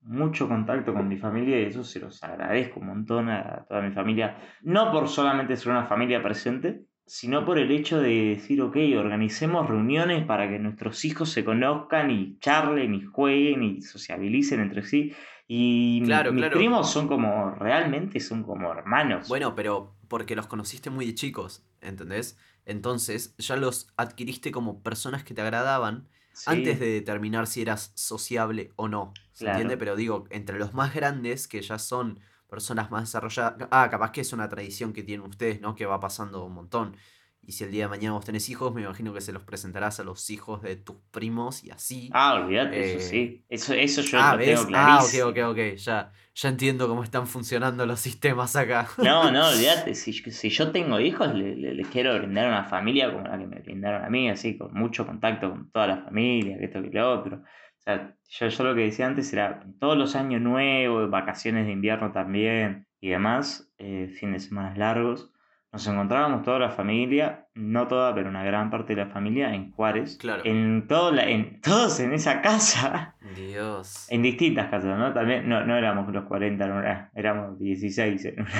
[0.00, 3.92] mucho contacto con mi familia y eso se los agradezco un montón a toda mi
[3.92, 4.36] familia.
[4.62, 9.68] No por solamente ser una familia presente, sino por el hecho de decir, ok, organicemos
[9.68, 15.12] reuniones para que nuestros hijos se conozcan y charlen y jueguen y sociabilicen entre sí.
[15.46, 16.56] Y Claro, mis claro.
[16.56, 19.28] primos son como, realmente son como hermanos.
[19.28, 22.38] Bueno, pero porque los conociste muy de chicos, ¿entendés?
[22.64, 27.92] Entonces ya los adquiriste como personas que te agradaban Sí, antes de determinar si eras
[27.94, 29.12] sociable o no.
[29.32, 29.48] ¿Se Claro.
[29.48, 29.76] entiende?
[29.76, 32.20] Pero digo, entre los más grandes, que ya son
[32.52, 33.68] personas más desarrolladas.
[33.72, 35.74] Ah, capaz que es una tradición que tienen ustedes, ¿no?
[35.74, 36.96] Que va pasando un montón.
[37.44, 39.98] Y si el día de mañana vos tenés hijos, me imagino que se los presentarás
[40.00, 42.10] a los hijos de tus primos y así.
[42.14, 43.44] Ah, olvídate, Eh, eso sí.
[43.48, 44.60] Eso, eso yo ah, lo ¿ves?
[44.60, 45.30] tengo Ah, ok, clarísimo.
[45.30, 45.58] ok, ok.
[45.76, 48.88] Ya, ya entiendo cómo están funcionando los sistemas acá.
[49.00, 53.10] No, no, olvídate, si, si yo tengo hijos, le- le- les quiero brindar una familia
[53.12, 56.56] como la que me brindaron a mí, así, con mucho contacto con toda la familia,
[56.58, 57.42] que esto que lo otro.
[57.82, 61.72] O sea, yo, yo lo que decía antes era todos los años nuevos, vacaciones de
[61.72, 65.30] invierno también y demás, eh, fin de semana largos,
[65.72, 69.72] nos encontrábamos toda la familia, no toda, pero una gran parte de la familia en
[69.72, 70.18] Juárez.
[70.20, 70.42] Claro.
[70.44, 73.16] En, todo la, en todos en esa casa.
[73.34, 74.06] Dios.
[74.10, 75.12] En distintas casas, ¿no?
[75.14, 78.50] También no, no éramos los 40, no era- éramos 16 en una.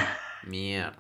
[0.47, 0.95] Mierda.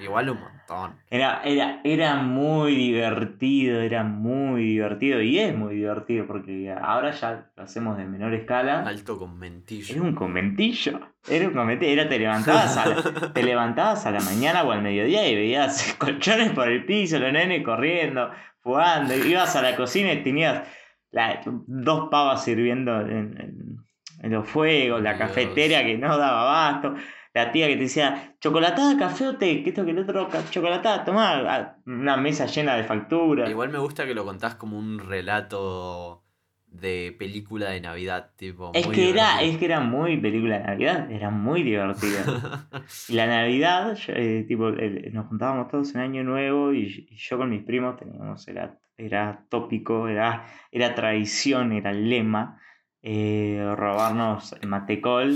[0.00, 0.96] Igual un montón.
[1.10, 7.50] Era, era, era muy divertido, era muy divertido y es muy divertido porque ahora ya
[7.56, 8.84] lo hacemos de menor escala.
[8.86, 9.94] Alto conventillo.
[9.94, 11.00] Era un conventillo.
[11.28, 11.92] Era un conventillo.
[11.92, 15.94] Era te levantabas, a la, te levantabas a la mañana o al mediodía y veías
[15.98, 18.30] colchones por el piso, los nenes corriendo,
[18.62, 19.14] jugando.
[19.16, 20.62] Ibas a la cocina y tenías
[21.10, 23.76] la- dos pavas sirviendo en, en-
[24.22, 25.28] en los fuegos, la Dios.
[25.28, 26.94] cafetera que no daba abasto.
[27.34, 31.04] La tía que te decía, chocolatada, café o té, que esto que el otro, chocolatada,
[31.04, 33.50] tomá, una mesa llena de facturas.
[33.50, 36.22] Igual me gusta que lo contás como un relato
[36.68, 38.70] de película de Navidad, tipo.
[38.72, 42.68] Es muy que, era, es que era muy película de Navidad, era muy divertida.
[43.08, 47.36] Y la Navidad, yo, eh, tipo, nos juntábamos todos en Año Nuevo y, y yo
[47.36, 52.60] con mis primos teníamos, era, era tópico, era, era tradición, era lema,
[53.02, 55.34] eh, robarnos el matecol,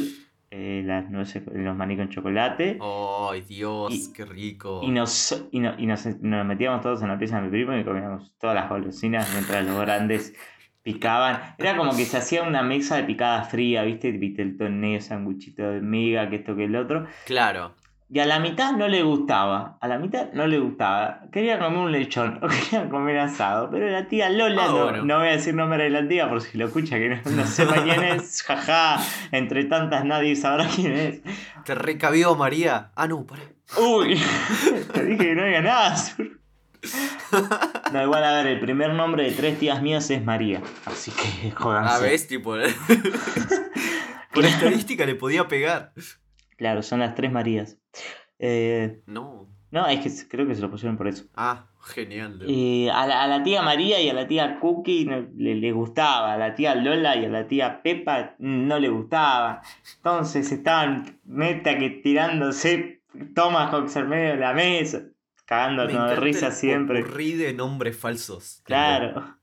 [0.51, 2.79] eh, las nueces, los maní con chocolate.
[2.81, 3.93] ¡Ay, Dios!
[3.93, 4.81] Y- ¡Qué rico!
[4.83, 7.77] Y, nos, y, no- y nos, nos metíamos todos en la pieza de mi primo
[7.77, 10.35] y comíamos todas las golosinas mientras los grandes
[10.83, 11.55] picaban.
[11.59, 14.11] Era como que se hacía una mesa de picada fría, ¿viste?
[14.13, 17.07] Viste el torneo, sanguchito de miga, que esto que el otro.
[17.27, 17.75] Claro.
[18.11, 19.77] Y a la mitad no le gustaba.
[19.83, 21.21] A la mitad no le gustaba.
[21.31, 23.69] Quería comer un lechón o quería comer asado.
[23.71, 25.05] Pero la tía Lola, Ah, no, bueno.
[25.05, 27.47] no voy a decir nombre de la tía por si lo escucha, que no, no
[27.47, 28.43] sepa quién es.
[28.47, 28.99] Jaja,
[29.31, 31.21] entre tantas nadie sabrá quién es.
[31.65, 32.93] ¿Te recabió María?
[32.97, 33.43] Ah, no, pará.
[33.79, 34.19] Uy,
[34.95, 35.95] te dije que no había nada.
[37.93, 40.63] No, igual a ver, el primer nombre de tres tías mías es María.
[40.87, 41.95] Así que jódanse.
[41.95, 42.27] Ah, ¿ves?
[42.27, 42.57] Tipo.
[44.33, 45.93] Por estadística le podía pegar.
[46.59, 47.79] Claro, son las tres Marías.
[48.39, 49.49] Eh, No.
[49.71, 51.25] no, es que creo que se lo pusieron por eso.
[51.35, 52.41] Ah, genial.
[52.47, 55.73] Eh, a, la, a la tía María y a la tía Cookie no- le, le
[55.73, 59.63] gustaba, a la tía Lola y a la tía Pepa no le gustaba.
[59.97, 63.03] Entonces estaban meta que tirándose
[63.35, 65.13] Tomahawks al medio de la mesa, Me
[65.47, 67.03] cagándonos de encanta risa siempre.
[67.03, 68.61] popurrí de nombres falsos.
[68.65, 69.38] Claro.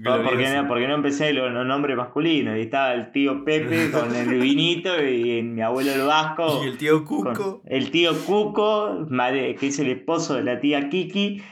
[0.00, 2.56] No, porque, no, porque no empecé los, los nombres masculinos.
[2.56, 6.62] Y estaba el tío Pepe con el vinito y mi abuelo el Vasco.
[6.64, 7.62] Y el tío Cuco.
[7.66, 11.42] el tío Cuco, madre- que es el esposo de la tía Kiki.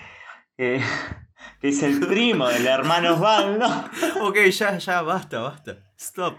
[0.59, 0.81] eh,
[1.61, 3.67] que es el primo del hermano Osvaldo.
[4.23, 5.79] Ok, ya, ya, basta, basta.
[5.99, 6.37] Stop.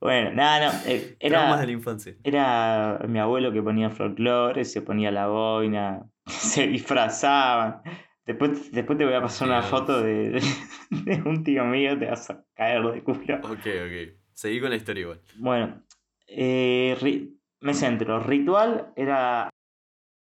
[0.00, 0.78] Bueno, nada, no.
[0.86, 2.14] eh, Traumas era, de la infancia.
[2.24, 7.80] era mi abuelo que ponía folclore, se ponía la boina, se disfrazaban.
[8.26, 10.40] Después, después te voy a pasar una foto de, de-
[10.90, 13.36] de un tío mío, te vas a caer de culo.
[13.42, 14.14] Ok, ok.
[14.32, 15.20] Seguí con la historia igual.
[15.36, 15.82] Bueno,
[16.26, 18.18] eh, ri- me centro.
[18.20, 19.50] Ritual era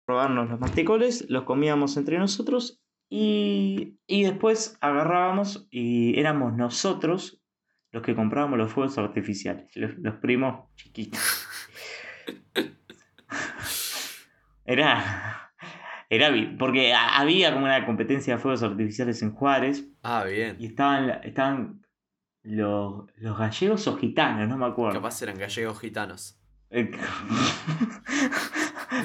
[0.07, 2.79] robarnos los masticoles, los comíamos entre nosotros
[3.09, 7.41] y, y después agarrábamos y éramos nosotros
[7.91, 11.19] los que comprábamos los fuegos artificiales, los, los primos chiquitos.
[14.65, 15.26] Era,
[16.09, 20.55] era porque ha- había como una competencia de fuegos artificiales en Juárez Ah, bien.
[20.59, 21.81] y estaban, estaban
[22.43, 24.93] los, los gallegos o gitanos, no me acuerdo.
[24.99, 26.39] Capaz eran gallegos gitanos.
[26.69, 26.91] Eh,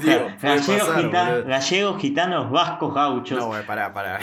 [0.02, 3.36] Digo, gallegos, pasar, gitanos, vascos, gauchos.
[3.38, 4.20] No, No, güey, pará, pará.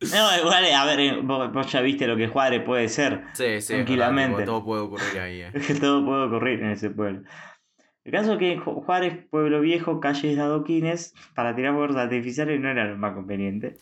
[0.00, 3.24] igual, a ver, eh, vos, vos ya viste lo que Juárez puede ser.
[3.32, 3.72] Sí, sí.
[3.74, 4.36] Tranquilamente.
[4.36, 5.40] verdad, tipo, todo puede ocurrir ahí.
[5.42, 5.52] eh.
[5.80, 7.22] Todo puede ocurrir en ese pueblo.
[8.06, 12.60] El caso es que Ju- Juárez, pueblo viejo, calles de adoquines, para tirar fuegos artificiales
[12.60, 13.74] no era lo más conveniente.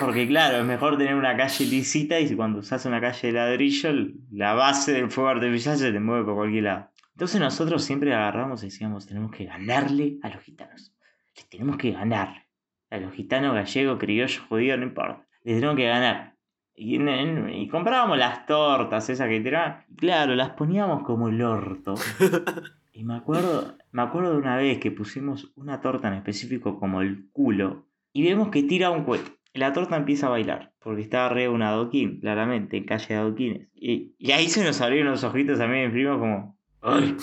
[0.00, 3.90] Porque claro, es mejor tener una calle lisita y cuando usas una calle de ladrillo,
[4.30, 6.90] la base del fuego artificial se te mueve por cualquier lado.
[7.12, 10.94] Entonces nosotros siempre agarramos y decíamos, tenemos que ganarle a los gitanos.
[11.34, 12.44] Les tenemos que ganar.
[12.90, 15.26] A los gitanos, gallegos, criollos, judíos, no importa.
[15.42, 16.34] Les tenemos que ganar.
[16.74, 19.84] Y, en- comprábamos las tortas esas que tiraban.
[19.96, 21.94] Claro, las poníamos como el orto.
[22.98, 27.00] Y me acuerdo, me acuerdo de una vez que pusimos una torta en específico como
[27.00, 27.86] el culo.
[28.12, 29.38] Y vemos que tira un cohete.
[29.54, 30.72] La torta empieza a bailar.
[30.80, 33.68] Porque estaba arriba un adoquín, claramente, en calle de adoquines.
[33.72, 36.58] Y, y ahí se nos abrieron los ojitos a mí mi primo como...
[36.82, 37.16] "Ay".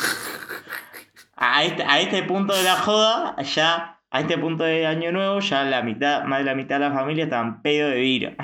[1.35, 3.99] A este, a este punto de la joda, ya...
[4.11, 6.93] A este punto de año nuevo, ya la mitad, más de la mitad de la
[6.93, 8.37] familia estaban pedo de vira.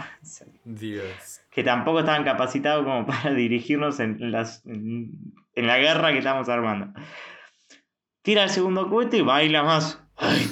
[0.66, 1.41] Dios.
[1.52, 5.12] Que tampoco estaban capacitados como para dirigirnos en, las, en,
[5.54, 7.00] en la guerra que estamos armando.
[8.24, 10.02] Tira el segundo cohete y baila más.
[10.16, 10.46] Ay,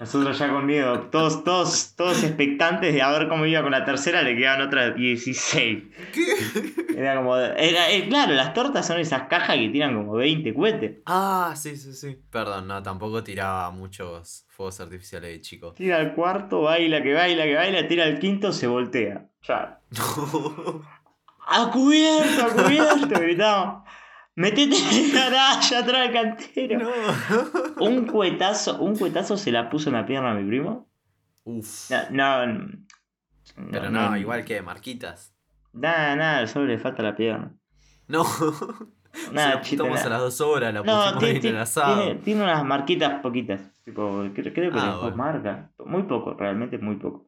[0.00, 3.84] nosotros ya con miedo, todos, todos, todos expectantes de a ver cómo iba con la
[3.84, 5.84] tercera, le quedaban otras 16.
[6.14, 6.96] ¿Qué?
[6.96, 7.36] Era como.
[7.36, 10.98] Era, eh, claro, las tortas son esas cajas que tiran como 20 cohetes.
[11.04, 12.16] Ah, sí, sí, sí.
[12.30, 15.74] Perdón, no, tampoco tiraba muchos fuegos artificiales de chico.
[15.74, 19.28] Tira el cuarto, baila, que baila, que baila, tira el quinto, se voltea.
[19.42, 19.79] Ya.
[21.52, 23.08] ¡A cubierto, a cubierto!
[23.20, 23.82] Gritamos.
[24.36, 26.78] Metete en garage atrás del cantero.
[26.78, 27.84] No.
[27.84, 30.88] Un cuetazo, un cuetazo se la puso en la pierna a mi primo.
[31.44, 31.90] Uf.
[32.10, 32.68] No, no.
[33.70, 35.34] Pero no, igual que Marquitas.
[35.72, 37.52] Nada, nada, solo le falta la pierna.
[38.08, 38.24] No.
[39.32, 42.00] Nada, Se la a las dos horas, la No, pusimos en el asado.
[42.00, 43.60] tiene- tiene unas marquitas poquitas.
[43.84, 45.16] Tipo, creo, creo que Ah, bueno.
[45.16, 45.68] marcas.
[45.84, 47.26] Muy poco, realmente muy poco.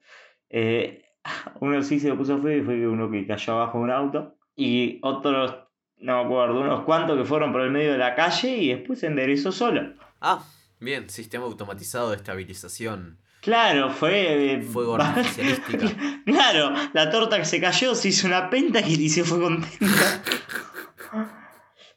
[0.48, 1.04] Eh,
[1.60, 4.36] uno sí se lo puso feo y fue uno que cayó abajo de un auto.
[4.56, 5.56] Y otros,
[5.98, 8.98] no me acuerdo, unos cuantos que fueron por el medio de la calle y después
[9.00, 9.94] se enderezó solo.
[10.20, 10.44] Ah,
[10.78, 13.18] bien, sistema automatizado de estabilización.
[13.40, 14.52] Claro, fue.
[14.54, 15.88] eh, Fuego artificialística.
[16.24, 20.22] Claro, la torta que se cayó se hizo una penta y, se fue contenta.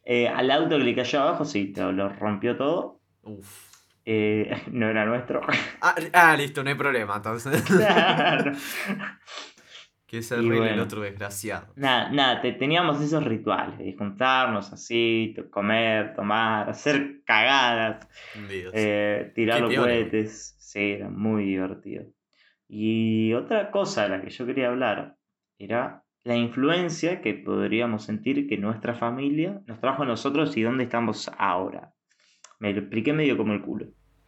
[0.05, 2.99] Eh, al auto que le cayó abajo, sí, lo, lo rompió todo.
[3.23, 3.74] Uf.
[4.05, 5.41] Eh, no era nuestro.
[5.81, 7.61] Ah, ah, listo, no hay problema, entonces.
[7.67, 8.51] Claro.
[10.07, 10.83] que se Y arregle el bueno.
[10.83, 11.73] otro desgraciado.
[11.75, 18.07] Nada, nada, te- teníamos esos rituales de juntarnos así, comer, tomar, hacer cagadas,
[18.47, 18.71] Dios.
[18.75, 19.87] eh, tirar Qué los piola.
[19.87, 20.55] cohetes.
[20.59, 22.05] Sí, era muy divertido.
[22.67, 25.15] Y otra cosa de la que yo quería hablar
[25.57, 30.83] era la influencia que podríamos sentir que nuestra familia nos trajo a nosotros y dónde
[30.83, 31.93] estamos ahora.
[32.65, 33.85] Me lo expliqué medio como el culo.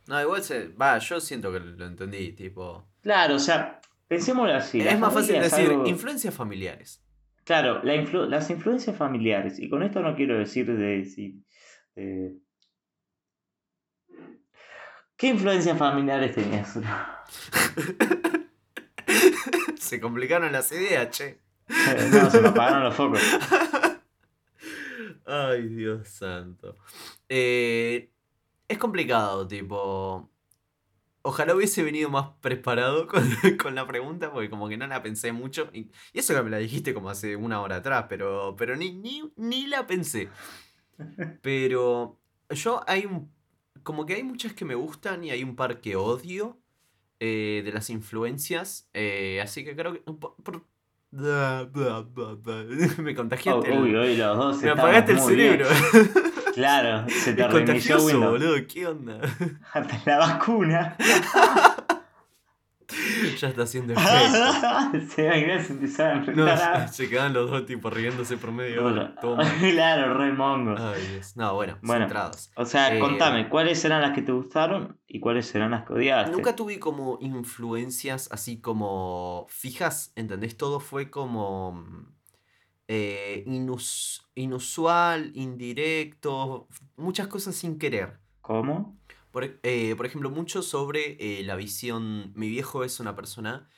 [0.07, 0.67] No, igual se.
[0.69, 2.87] Va, yo siento que lo entendí, tipo.
[3.01, 4.79] Claro, o sea, pensémoslo así.
[4.79, 7.03] es más fácil decir algo- influencias familiares.
[7.43, 11.43] Claro, la influ- las influencias familiares, y con esto no quiero decir de si.
[15.15, 16.77] ¿Qué influencias familiares tenías?
[19.79, 21.39] se complicaron las ideas, che.
[22.11, 23.21] no, se me apagaron los focos.
[25.25, 26.75] Ay, Dios santo.
[27.27, 28.11] Eh,
[28.67, 30.29] es complicado, tipo.
[31.23, 33.23] Ojalá hubiese venido más preparado con,
[33.61, 35.69] con la pregunta, porque como que no la pensé mucho.
[35.73, 38.91] Y, y eso que me la dijiste como hace una hora atrás, pero, pero ni,
[38.93, 40.29] ni, ni la pensé.
[41.41, 43.31] Pero yo hay un.
[43.83, 46.57] Como que hay muchas que me gustan y hay un par que odio
[47.19, 48.89] eh, de las influencias.
[48.93, 49.99] eh, así que creo que.
[49.99, 50.65] por-
[53.01, 53.71] me contagiaste.
[53.71, 54.61] el- Oh, uy, uy, los dos.
[54.61, 55.67] me apagaste el cerebro.
[56.57, 58.31] Claro, se te reinició Windows.
[58.31, 58.55] boludo.
[58.67, 59.19] ¿Qué onda?
[59.73, 60.95] Hasta la vacuna.
[63.39, 65.07] ya está haciendo efecto.
[65.13, 68.85] se va a No, enfrentar se, se quedan los dos tipo riéndose por medio.
[68.85, 69.13] hora.
[69.21, 69.43] Toma.
[69.59, 70.75] Claro, re mongo.
[70.77, 71.35] Ay, Dios.
[71.35, 72.05] No, bueno, Bueno.
[72.05, 72.49] centrados.
[72.55, 75.93] O sea, Eh, contame, ¿cuáles eran las que te gustaron y cuáles serán las que
[75.93, 76.31] odiaste?
[76.31, 80.57] Nunca tuve como influencias así como fijas, ¿entendés?
[80.57, 82.16] Todo fue como mm,
[82.87, 88.19] eh, inus- inusual, indirecto, muchas cosas sin querer.
[88.41, 88.97] ¿Cómo?
[89.31, 92.31] Por, eh, por ejemplo, mucho sobre eh, la visión.
[92.35, 93.69] Mi viejo es una persona,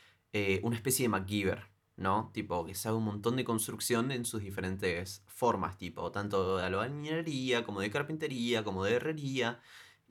[0.62, 1.64] una especie de MacGyver,
[1.96, 2.30] ¿no?
[2.34, 7.64] Tipo, que sabe un montón de construcción en sus diferentes formas, tipo, tanto de albañilería,
[7.66, 9.60] como de carpintería, como de herrería.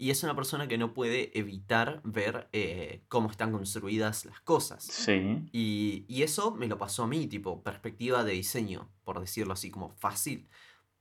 [0.01, 4.85] Y es una persona que no puede evitar ver eh, cómo están construidas las cosas.
[4.85, 5.49] Sí.
[5.53, 9.71] Y, y eso me lo pasó a mí, tipo, perspectiva de diseño, por decirlo así,
[9.71, 10.49] como fácil.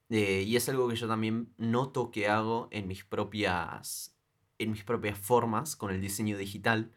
[0.10, 4.18] Eh, y es algo que yo también noto que hago en mis propias,
[4.58, 6.92] en mis propias formas con el diseño digital.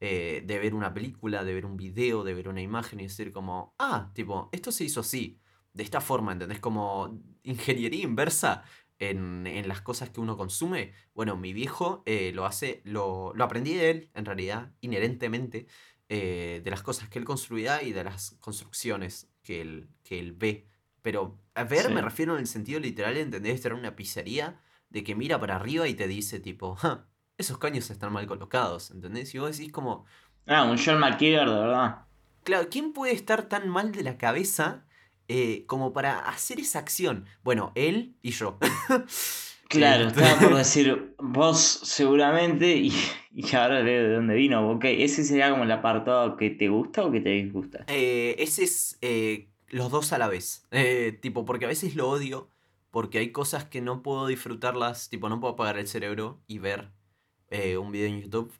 [0.00, 3.32] eh, de ver una película, de ver un video, de ver una imagen y decir
[3.32, 5.40] como, ah, tipo, esto se hizo así,
[5.72, 6.60] de esta forma, ¿entendés?
[6.60, 8.64] Como ingeniería inversa
[8.98, 10.92] en, en las cosas que uno consume.
[11.14, 15.66] Bueno, mi viejo eh, lo hace, lo, lo aprendí de él, en realidad, inherentemente,
[16.08, 20.32] eh, de las cosas que él construía y de las construcciones que él, que él
[20.32, 20.68] ve.
[21.02, 23.54] Pero a ver, me refiero en el sentido literal, ¿entendés?
[23.54, 27.58] Estar en una pizzería de que mira para arriba y te dice tipo, "Ja, esos
[27.58, 29.34] caños están mal colocados, ¿entendés?
[29.34, 30.04] Y vos decís como,
[30.46, 32.06] Ah, un John McKeever, de verdad.
[32.44, 34.85] claro, ¿quién puede estar tan mal de la cabeza
[35.28, 37.26] eh, como para hacer esa acción?
[37.42, 38.58] Bueno, él y yo.
[39.68, 42.92] Claro, estaba por decir vos seguramente y,
[43.32, 44.70] y ahora leo de dónde vino.
[44.70, 47.84] Ok, ¿ese sería como el apartado que te gusta o que te disgusta?
[47.88, 50.66] Eh, ese es eh, los dos a la vez.
[50.70, 52.48] Eh, tipo, porque a veces lo odio,
[52.90, 56.90] porque hay cosas que no puedo disfrutarlas, tipo, no puedo apagar el cerebro y ver
[57.78, 58.52] un video en YouTube.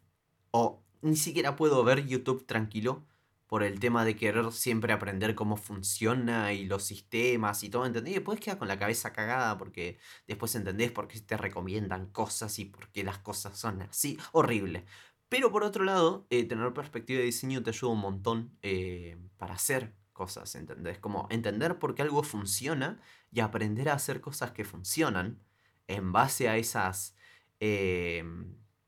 [0.51, 3.05] O ni siquiera puedo ver YouTube tranquilo
[3.47, 8.13] por el tema de querer siempre aprender cómo funciona y los sistemas y todo, ¿entendés?
[8.13, 12.59] Y después queda con la cabeza cagada porque después entendés por qué te recomiendan cosas
[12.59, 14.19] y por qué las cosas son así.
[14.33, 14.85] Horrible.
[15.29, 19.55] Pero por otro lado, eh, tener perspectiva de diseño te ayuda un montón eh, para
[19.55, 20.99] hacer cosas, ¿entendés?
[20.99, 25.41] Como entender por qué algo funciona y aprender a hacer cosas que funcionan
[25.89, 27.15] en base a esas...
[27.61, 28.25] eh,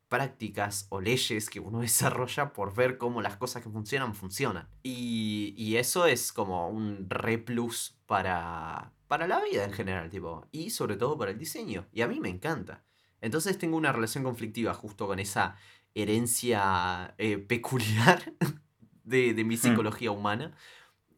[0.09, 4.69] prácticas o leyes que uno desarrolla por ver cómo las cosas que funcionan funcionan.
[4.83, 10.47] Y, y eso es como un re plus para, para la vida en general, tipo,
[10.51, 11.87] y sobre todo para el diseño.
[11.93, 12.85] Y a mí me encanta.
[13.21, 15.57] Entonces tengo una relación conflictiva justo con esa
[15.95, 18.33] herencia eh, peculiar
[19.05, 19.59] de, de mi Mm.
[19.59, 20.55] psicología humana.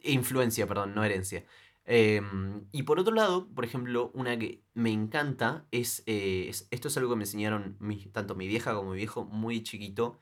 [0.03, 1.45] Influencia, perdón, no herencia.
[1.85, 6.87] Em, y por otro lado, por ejemplo, una que me encanta es, eh, es- esto
[6.87, 10.19] es algo que me enseñaron mi- tanto mi vieja como mi viejo muy chiquito,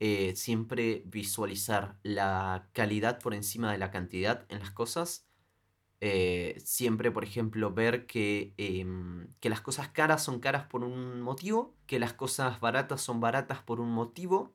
[0.00, 5.28] eh, siempre visualizar la calidad por encima de la cantidad en las cosas.
[6.00, 11.20] Eh, siempre, por ejemplo, ver que, em, que las cosas caras son caras por un
[11.22, 14.54] motivo, que las cosas baratas son baratas por un motivo,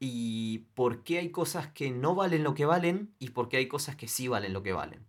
[0.00, 3.68] y por qué hay cosas que no valen lo que valen y por qué hay
[3.68, 5.06] cosas que sí valen lo que valen.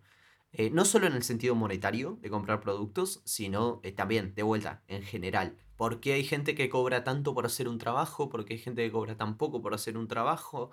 [0.52, 4.84] Eh, no solo en el sentido monetario de comprar productos, sino eh, también, de vuelta,
[4.88, 5.58] en general.
[5.76, 8.30] ¿Por qué hay gente que cobra tanto por hacer un trabajo?
[8.30, 10.72] ¿Por qué hay gente que cobra tan poco por hacer un trabajo?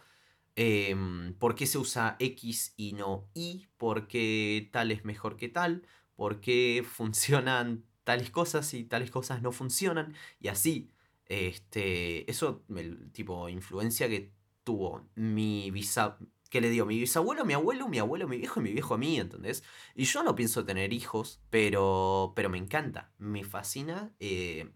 [0.57, 3.67] Em, ¿por qué se usa X y no Y?
[3.77, 5.87] ¿Por qué tal es mejor que tal?
[6.17, 10.15] ¿Por qué funcionan tales cosas y tales cosas no funcionan?
[10.41, 10.91] Y así,
[11.27, 14.33] este, eso, el tipo, influencia que
[14.65, 16.19] tuvo mi bisa,
[16.51, 18.99] que le dio mi bisabuelo, mi abuelo, mi abuelo, mi viejo y mi viejo a
[18.99, 19.63] mí, ¿entendés?
[19.95, 24.73] Y yo no pienso tener hijos, pero, pero me encanta, me fascina eh,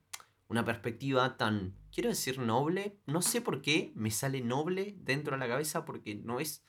[0.48, 5.38] una perspectiva tan, quiero decir noble, no sé por qué me sale noble dentro de
[5.38, 6.64] la cabeza porque no es,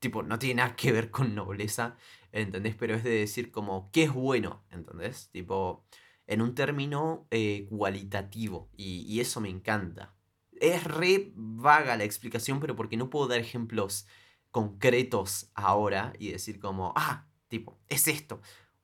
[0.00, 1.96] tipo, no tiene nada que ver con nobleza,
[2.32, 2.74] ¿entendés?
[2.74, 4.64] Pero es de decir como, ¿qué es bueno?
[4.70, 5.30] ¿Entendés?
[5.30, 5.84] Tipo,
[6.26, 10.14] en un término eh, cualitativo y, y eso me encanta.
[10.60, 14.06] Es re vaga la explicación, pero porque no puedo dar ejemplos
[14.50, 18.40] concretos ahora y decir como, ah, tipo, es esto.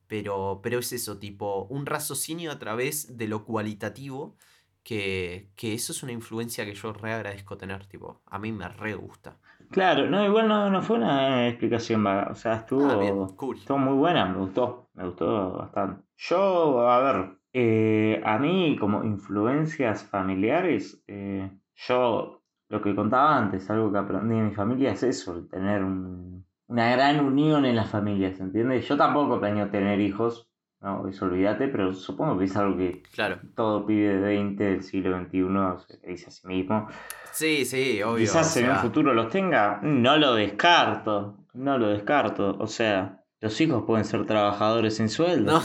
[0.07, 4.37] Pero, pero es eso, tipo, un raciocinio a través de lo cualitativo,
[4.85, 8.69] que, que eso es una influencia que yo re agradezco tener, tipo, a mí me
[8.69, 9.41] re gusta.
[9.71, 12.29] Claro, no, igual no, no fue una explicación vaga.
[12.31, 13.57] O sea, Ah, bien, estuvo, cool.
[13.57, 16.05] estuvo muy buena, me gustó, me gustó bastante.
[16.17, 22.36] Yo, a ver, eh, a mí como influencias familiares, eh, yo
[22.69, 26.91] lo que contaba antes, algo que aprendí de mi familia es eso, tener un- una
[26.91, 28.89] gran unión en las familias, ¿entiendes?
[28.89, 30.49] Yo tampoco planeo tener hijos,
[30.81, 33.39] no, eso olvídate, pero supongo que es algo que Claro.
[33.55, 36.89] todo pibe de 20 del siglo XXI se dice a sí mismo.
[37.33, 38.15] Sí, sí, obvio.
[38.15, 42.57] o Quizás en un futuro los tenga, no lo descarto, no lo descarto.
[42.59, 45.53] O sea, los hijos pueden ser trabajadores sin sueldo.
[45.53, 45.63] no.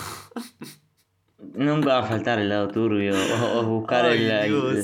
[1.55, 4.83] Nunca va a faltar el lado turbio o, o buscar Ay, el...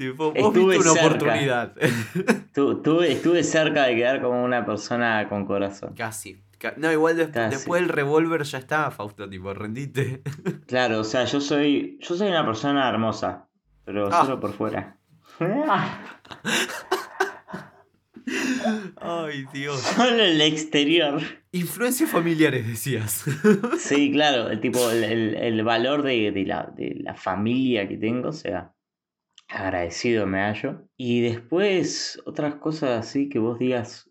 [0.00, 1.14] Tipo, vos Estuve viste una cerca.
[1.16, 1.74] oportunidad.
[2.54, 5.92] Tu- tuve- estuve cerca de quedar como una persona con corazón.
[5.94, 6.42] Casi.
[6.56, 7.54] Ca- No, igual des- Casi.
[7.56, 10.22] después del revólver ya está, Fausto, tipo, rendite.
[10.66, 13.46] Claro, o sea, yo soy, yo soy una persona hermosa,
[13.84, 14.24] pero Ah.
[14.24, 14.96] solo por fuera.
[18.96, 19.80] Ay, Dios.
[19.80, 21.20] Solo el exterior.
[21.52, 23.24] Influencias familiares, decías.
[23.78, 27.96] Sí, claro, el tipo, el, el- el valor de, de la, de la familia que
[27.96, 28.72] tengo, o sea,
[29.50, 30.86] agradecido me hallo.
[30.96, 34.10] Y después, otras cosas así que vos digas,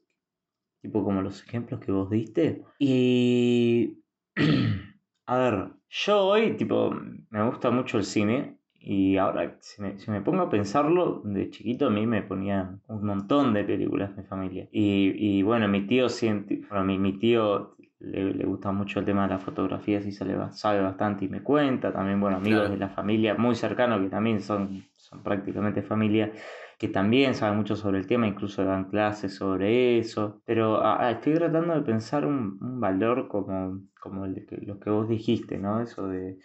[0.82, 2.64] tipo como los ejemplos que vos diste.
[2.80, 4.00] Y,
[5.26, 6.92] a ver, yo hoy, tipo,
[7.30, 8.58] me gusta mucho el cine.
[8.82, 12.82] Y ahora, si me, si me pongo a pensarlo, de chiquito a mí me ponían
[12.88, 14.70] un montón de películas mi familia.
[14.72, 19.06] Y, y bueno, mi tío siente, bueno, mi, mi tío le, le gusta mucho el
[19.06, 21.92] tema de la fotografía, sí sabe, ba- sabe bastante y me cuenta.
[21.92, 22.74] También, bueno, amigos Claro.
[22.74, 26.32] de la familia muy cercanos que también son, son prácticamente familia,
[26.78, 30.42] que también saben mucho sobre el tema, incluso dan clases sobre eso.
[30.46, 34.80] Pero ah, ah, estoy tratando de pensar un, un valor como, como el que, lo
[34.80, 35.82] que vos dijiste, ¿no?
[35.82, 36.38] Eso de,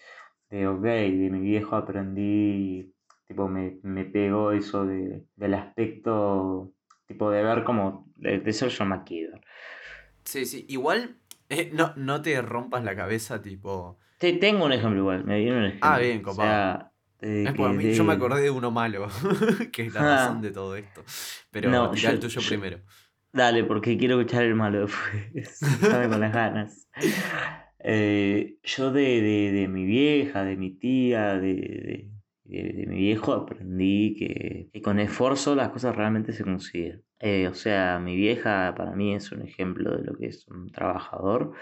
[0.50, 2.92] de ok, de mi viejo aprendí,
[3.26, 6.72] tipo, me, me pegó eso de, del aspecto,
[7.06, 9.40] tipo, de ver como, de, de ser John McKeever.
[10.24, 13.98] Sí, sí, igual eh, no, no te rompas la cabeza, tipo.
[14.18, 15.88] Te, tengo un ejemplo igual, me viene un ejemplo.
[15.88, 16.36] Ah, bien, O copado.
[16.36, 16.92] sea,
[17.56, 19.08] por mí, yo me acordé de uno malo,
[19.72, 20.16] que es la Ah.
[20.26, 21.02] razón de todo esto.
[21.50, 22.78] Pero No, tirá el yo- tuyo yo- primero.
[23.32, 25.58] Dale, porque quiero escuchar el malo después.
[25.82, 26.88] Déjame con las ganas.
[27.80, 32.08] Eh, yo de, de, de mi vieja, de mi tía, de,
[32.44, 37.02] de, mi viejo aprendí que, que con esfuerzo las cosas realmente se consiguen.
[37.18, 40.70] Eh, o sea, mi vieja para mí es un ejemplo de lo que es un
[40.70, 41.52] trabajador,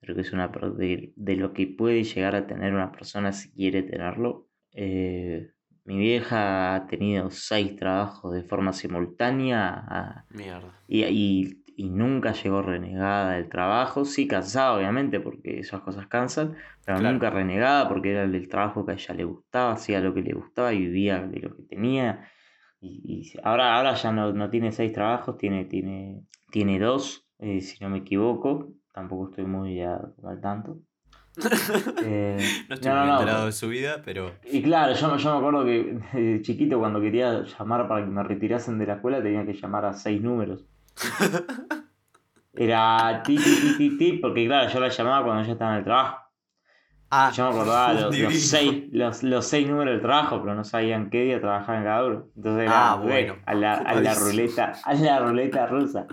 [0.00, 3.50] de lo que es una de lo que puede llegar a tener una persona si
[3.52, 4.48] quiere tenerlo.
[4.72, 5.50] Eh,
[5.84, 10.72] mi vieja ha tenido seis trabajos de forma simultánea, Mierda.
[10.86, 16.54] y, y- y nunca llegó renegada del trabajo, sí cansada obviamente porque esas cosas cansan,
[16.84, 17.12] pero Claro.
[17.14, 20.34] nunca renegada porque era el trabajo que a ella le gustaba, hacía lo que le
[20.34, 22.28] gustaba y vivía de lo que tenía.
[22.82, 23.00] Y,
[23.32, 27.82] y ahora, ahora ya no, no tiene seis trabajos, tiene, tiene, tiene dos, eh, si
[27.82, 28.74] no me equivoco.
[28.92, 30.80] Tampoco estoy muy al tanto.
[32.02, 33.20] Eh, No estoy no, muy no, no.
[33.20, 34.32] enterado de su vida, pero.
[34.50, 38.10] Y claro, yo, me- yo me acuerdo que de chiquito cuando quería llamar para que
[38.10, 40.64] me retirasen de la escuela tenía que llamar a seis números.
[42.54, 45.78] Era ti, ti, ti, ti, ti, porque claro, yo la llamaba cuando ya estaba en
[45.78, 46.18] el trabajo.
[47.12, 51.10] Ah, Yo me acordaba los, seis, los, los seis números del trabajo, pero no sabían
[51.10, 52.26] qué día trabajaba en cada uno.
[52.36, 53.36] Entonces era Ah, bueno.
[53.46, 56.06] a la, a la ruleta, a la ruleta rusa.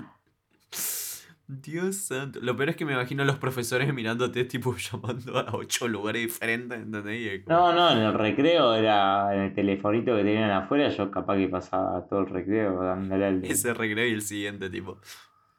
[1.47, 2.39] Dios santo.
[2.41, 6.21] Lo peor es que me imagino a los profesores mirándote, tipo, llamando a ocho lugares
[6.23, 7.43] diferentes, ¿entendés?
[7.45, 11.37] Como- No, no, en el recreo era en el telefonito que tenían afuera, yo capaz
[11.37, 13.45] que pasaba todo el recreo dándole al...
[13.45, 14.99] Ese recreo y el siguiente, tipo.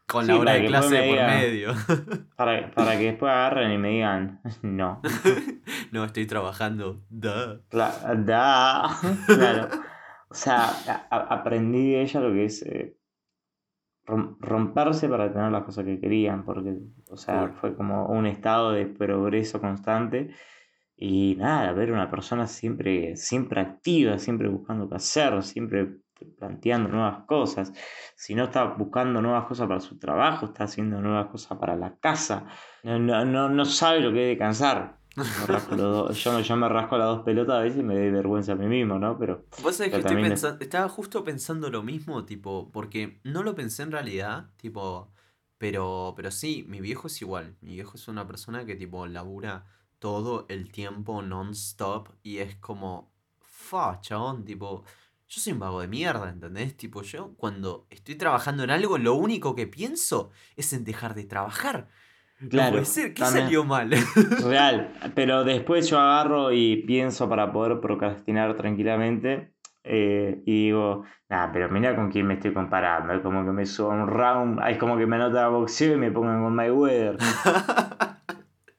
[0.06, 1.72] Con Sí, la hora de clase me por medio.
[2.36, 5.02] Para, para que después agarren y me digan, no.
[5.92, 7.02] no, estoy trabajando.
[7.10, 8.88] Cla- da.
[9.26, 9.68] Claro.
[10.30, 10.64] O sea,
[11.10, 12.96] a- aprendí de ella lo que es eh,
[14.08, 16.78] romperse para tener las cosas que querían, porque,
[17.10, 20.30] o sea, fue como un estado de progreso constante.
[20.96, 26.00] Y nada, ver una persona siempre, siempre activa, siempre buscando qué hacer, siempre
[26.38, 27.72] planteando nuevas cosas.
[28.16, 31.96] Si no está buscando nuevas cosas para su trabajo, está haciendo nuevas cosas para la
[31.98, 32.46] casa.
[32.82, 34.97] No, no, no, no sabe lo que es descansar.
[35.18, 38.10] Me dos- yo, me- yo me rasco las dos pelotas a veces y me doy
[38.10, 39.18] vergüenza a mí mismo, ¿no?
[39.18, 43.54] Pero Vos sabés que estoy pensando, estaba justo pensando lo mismo, tipo, porque no lo
[43.54, 45.10] pensé en realidad, tipo,
[45.58, 47.56] pero, pero sí, mi viejo es igual.
[47.60, 49.66] Mi viejo es una persona que, tipo, labura
[49.98, 54.84] todo el tiempo non-stop y es como, fa, chabón, tipo,
[55.28, 56.76] yo soy un vago de mierda, ¿entendés?
[56.76, 61.24] Tipo, yo cuando estoy trabajando en algo, lo único que pienso es en dejar de
[61.24, 61.88] trabajar.
[62.40, 63.44] No Claro, puede ser, ¿qué también.
[63.46, 63.90] salió mal?
[64.44, 64.92] real.
[65.14, 69.52] Pero después yo agarro y pienso para poder procrastinar tranquilamente.
[69.84, 73.12] eh, y digo, nada, pero mira con quién me estoy comparando.
[73.14, 75.96] Es como que me subo a un round, es como que me anota boxeo y
[75.98, 77.16] me pongan con Mayweather.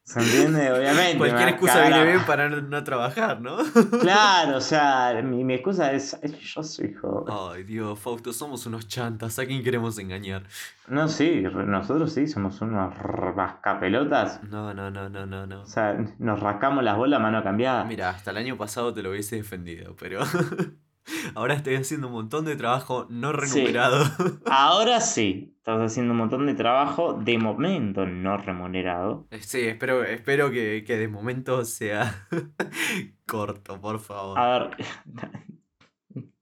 [0.10, 0.72] ¿Se entiende?
[0.72, 1.14] Obviamente.
[1.14, 3.58] me Cualquier excusa viene bien para no, no trabajar, ¿no?
[4.02, 7.32] Claro, o sea, mi, mi excusa es, es yo soy joven.
[7.32, 10.42] Ay, Dios, Fausto, somos unos chantas, ¿a quién queremos engañar?
[10.88, 14.42] No, sí, nosotros sí somos unos rascapelotas.
[14.46, 15.62] No, no, no, no, no, no.
[15.62, 17.84] O sea, nos rascamos las bolas a mano cambiada.
[17.84, 20.22] Mira, hasta el año pasado te lo hubiese defendido, pero
[21.36, 23.38] ahora estoy haciendo un montón de trabajo no Sí.
[23.60, 24.04] remunerado.
[24.46, 29.28] Ahora sí, estás haciendo un montón de trabajo de momento no remunerado.
[29.40, 32.28] Sí, espero, espero que, que de momento sea
[33.28, 34.38] corto, por favor.
[34.40, 34.78] A ver,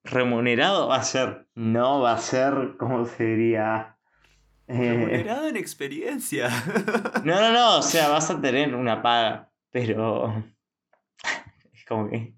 [0.03, 3.97] remunerado va a ser, no va a ser, ¿cómo se diría?
[4.67, 6.49] Eh, Remunerado en experiencia.
[7.23, 10.43] no, no, no, o sea, vas a tener una paga, pero
[11.73, 12.36] es como que...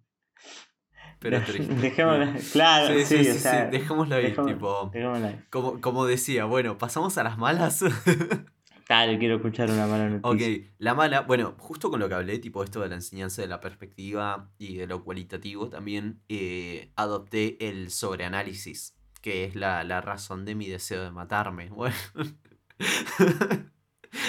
[1.20, 1.74] Pero triste.
[1.82, 4.90] Dejémosla, claro, sí, Sí, sí, sí, o sea, sí, dejémoslo ahí, dejémosla- tipo.
[4.94, 5.40] dejémosla ahí.
[5.50, 7.84] Como, como decía, bueno, pasamos a las malas.
[8.90, 10.64] Dale, quiero escuchar una mala Ok, noticia.
[10.80, 13.60] la mala, bueno, justo con lo que hablé, tipo esto de la enseñanza de la
[13.62, 20.44] perspectiva y de lo cualitativo, también eh, adopté el sobreanálisis, que es la, la razón
[20.44, 21.70] de mi deseo de matarme.
[21.70, 21.96] Bueno.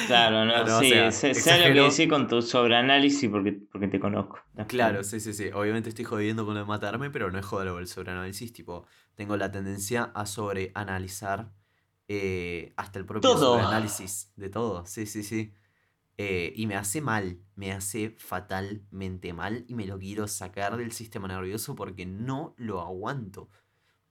[0.07, 3.53] Claro, no, No, o sí, sea, sé, sé lo que decís con tu sobreanálisis porque,
[3.73, 4.39] porque te conozco.
[4.69, 5.51] Claro, sí, sí, sí.
[5.55, 8.53] Obviamente estoy jodiendo con lo de matarme, pero no es joder el sobreanálisis.
[8.53, 11.53] Tipo, tengo la tendencia a sobreanalizar
[12.09, 13.55] eh, hasta el propio Todo.
[13.55, 14.85] sobreanálisis de todo.
[14.85, 15.55] Sí, sí, sí.
[16.19, 20.93] Eh, y me hace mal, me hace fatalmente mal y me lo quiero sacar del
[20.93, 23.49] sistema nervioso porque no lo aguanto.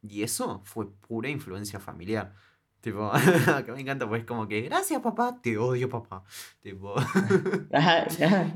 [0.01, 2.33] Y eso fue pura influencia familiar.
[2.81, 3.11] Tipo,
[3.47, 6.23] acá me encanta, pues como que, gracias papá, te odio papá.
[6.61, 6.95] Tipo,
[7.73, 8.07] Ah,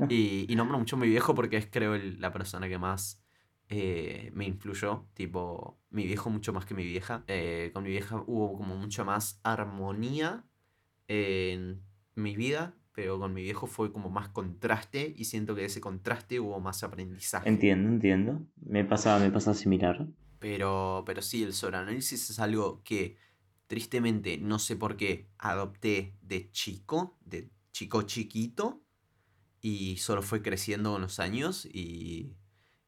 [0.08, 3.22] y, y nombro mucho a mi viejo porque es creo el- la persona que más
[3.68, 5.06] eh, me influyó.
[5.14, 7.24] Tipo, mi viejo mucho más que mi vieja.
[7.26, 10.44] Eh, con mi vieja hubo como mucha más armonía
[11.08, 11.82] en
[12.14, 15.80] mi vida, pero con mi viejo fue como más contraste y siento que de ese
[15.80, 17.48] contraste hubo más aprendizaje.
[17.48, 18.40] Entiendo, entiendo.
[18.64, 20.06] Me pasa, me pasa similar.
[20.38, 23.16] Pero, pero sí, el sobreanálisis es algo que
[23.66, 28.82] tristemente no sé por qué adopté de chico, de chico chiquito,
[29.60, 32.36] y solo fue creciendo con los años y,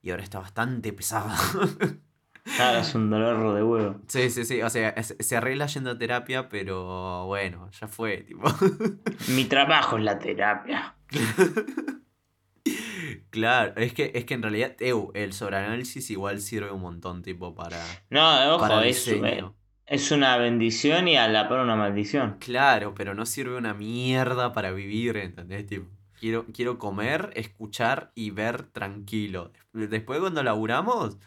[0.02, 1.30] y ahora está bastante pesado.
[2.54, 4.00] Claro, es un dolor de huevo.
[4.06, 8.48] sí, sí, sí, o sea, se arregla yendo a terapia, pero bueno, ya fue, tipo.
[9.28, 10.94] Mi trabajo es la terapia.
[13.30, 17.82] claro, es que, es que en realidad, el sobreanálisis igual sirve un montón, tipo, para,
[18.10, 19.08] No, ojo, para es.
[19.86, 22.36] Es una bendición y a la par una maldición.
[22.40, 25.66] Claro, pero no sirve una mierda para vivir, ¿entendés?
[25.66, 25.86] Tipo,
[26.18, 29.52] quiero, quiero comer, escuchar y ver tranquilo.
[29.72, 31.18] Después cuando laburamos,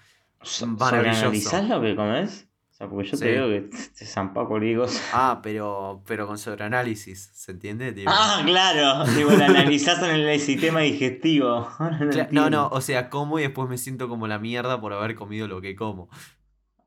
[0.41, 1.15] So- Maravilloso.
[1.19, 2.47] ¿Sobreanalizás lo que comes?
[2.71, 3.23] O sea, porque yo Sí.
[3.25, 5.01] te veo que te zampa cólicos.
[5.11, 7.91] Ah, pero, pero con sobreanálisis, ¿se entiende?
[7.91, 9.05] Tipo, Ah, claro.
[9.17, 11.67] Digo, lo analizás en el sistema digestivo.
[12.31, 15.47] No, no, o sea, como y después me siento como la mierda por haber comido
[15.49, 16.09] lo que como.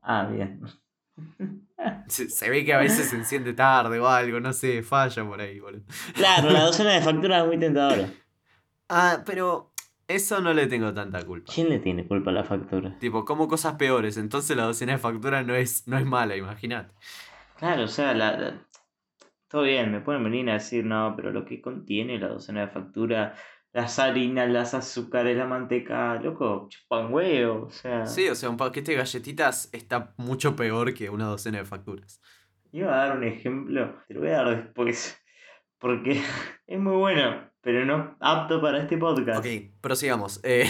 [0.01, 0.61] Ah, bien.
[2.07, 5.39] Se, se ve que a veces se enciende tarde o algo, no sé, falla por
[5.41, 5.83] ahí, boludo.
[6.13, 8.09] Claro, la docena de facturas es muy tentadora.
[8.89, 9.71] Ah, pero
[10.07, 11.51] eso no le tengo tanta culpa.
[11.53, 12.97] ¿Quién le tiene culpa a la factura?
[12.99, 16.93] Tipo, como cosas peores, entonces la docena de facturas no es, no es mala, imagínate.
[17.57, 18.67] Claro, o sea, la, la-
[19.47, 22.67] todo bien, me pueden venir a decir, no, pero lo que contiene la docena de
[22.67, 23.35] factura,
[23.73, 28.05] las harinas, las azúcares, la manteca, loco, chupan huevo, o sea.
[28.05, 32.21] Sí, o sea, un paquete de galletitas está mucho peor que una docena de facturas.
[32.71, 35.17] Iba a dar un ejemplo, te lo voy a dar después,
[35.79, 36.21] porque
[36.67, 39.39] es muy bueno, pero no apto para este podcast.
[39.39, 39.47] Ok,
[39.81, 40.39] prosigamos.
[40.43, 40.65] Eh,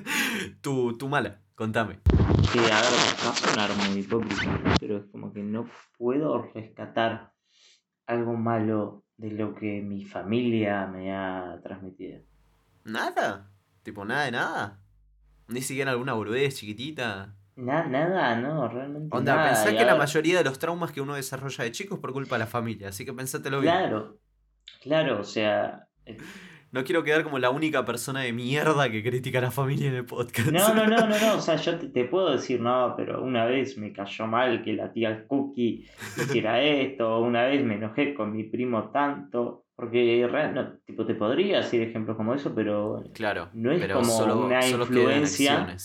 [0.62, 2.00] tu, tu mala, contame.
[2.52, 2.92] Que, a ver,
[3.22, 7.32] va a sonar muy hipócrita, pero es como que no puedo rescatar
[8.06, 12.22] algo malo de lo que mi familia me ha transmitido.
[12.86, 13.50] ¿Nada?
[13.82, 14.80] Tipo, nada de nada.
[15.48, 17.34] Ni siquiera alguna boludez chiquitita.
[17.56, 19.48] Na- nada, no, realmente Onda, nada.
[19.48, 22.12] pensá y que la mayoría de los traumas que uno desarrolla de chico es por
[22.12, 23.72] culpa de la familia, así que pensátelo bien.
[23.74, 24.18] Claro,
[24.82, 25.88] claro, o sea...
[26.76, 29.94] No quiero quedar como la única persona de mierda que critica a la familia en
[29.94, 30.48] el podcast.
[30.50, 33.46] No, no, no, no, no, o sea, yo te, te puedo decir, no, pero una
[33.46, 35.86] vez me cayó mal que la tía Cookie
[36.18, 41.06] hiciera esto, o una vez me enojé con mi primo tanto, porque real- no, tipo,
[41.06, 44.86] te podría decir ejemplos como eso, pero Claro, No es pero como solo, una solo
[44.86, 45.76] quedan influencia.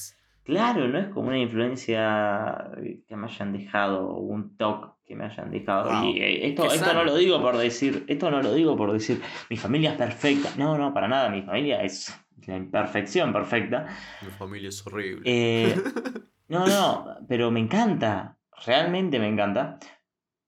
[0.43, 2.71] Claro, no es como una influencia
[3.07, 5.91] que me hayan dejado, o un toque que me hayan dejado.
[5.91, 8.91] Wow, Y eh, esto, esto no lo digo por decir, esto no lo digo por
[8.93, 10.49] decir, mi familia es perfecta.
[10.57, 12.13] No, no, para nada, mi familia es
[12.47, 13.87] la imperfección perfecta.
[14.21, 15.23] Mi familia es horrible.
[15.25, 15.75] Eh,
[16.47, 19.77] no, no, pero me encanta, realmente me encanta.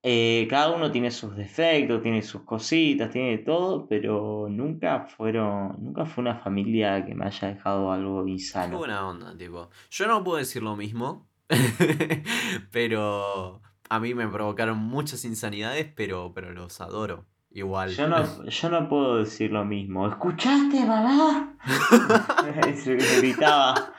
[0.06, 6.06] Eh, cada uno tiene sus defectos, tiene sus cositas, tiene todo, pero nunca fueron, nunca
[6.06, 8.78] fue una familia que me haya dejado algo Qué insano.
[8.80, 9.70] buena onda, tipo.
[9.90, 11.26] Yo no puedo decir lo mismo,
[12.72, 17.26] pero a mí me provocaron muchas insanidades, pero, pero los adoro.
[17.52, 17.92] Igual.
[17.92, 20.08] Yo no, yo no puedo decir lo mismo.
[20.08, 21.56] ¿Escuchaste, mamá?
[23.22, 23.94] Gritaba.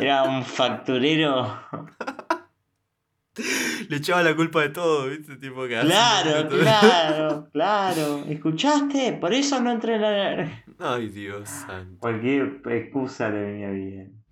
[0.00, 1.60] Era un facturero.
[3.88, 5.36] Le echaba la culpa de todo, ¿viste?
[5.36, 8.24] Tipo que Claro, claro, claro.
[8.28, 9.12] ¿Escuchaste?
[9.14, 10.64] Por eso no entré en la...
[10.78, 11.98] Ay, Dios santo.
[11.98, 14.23] Cualquier excusa le venía bien.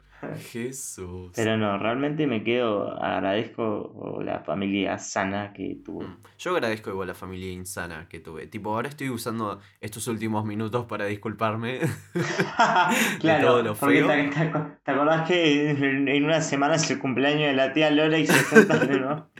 [0.51, 1.33] Jesús.
[1.35, 6.03] Pero no, realmente me quedo, agradezco la familia sana que tuvo.
[6.03, 6.17] Mm.
[6.39, 8.47] Yo agradezco igual la familia insana que tuve.
[8.47, 11.81] Tipo, ahora estoy usando estos últimos minutos para disculparme.
[13.21, 16.99] claro, todo lo porque te, te aco- te acordás que en, una semana es el
[16.99, 19.27] cumpleaños de la tía Lola y se juntan de nuevo?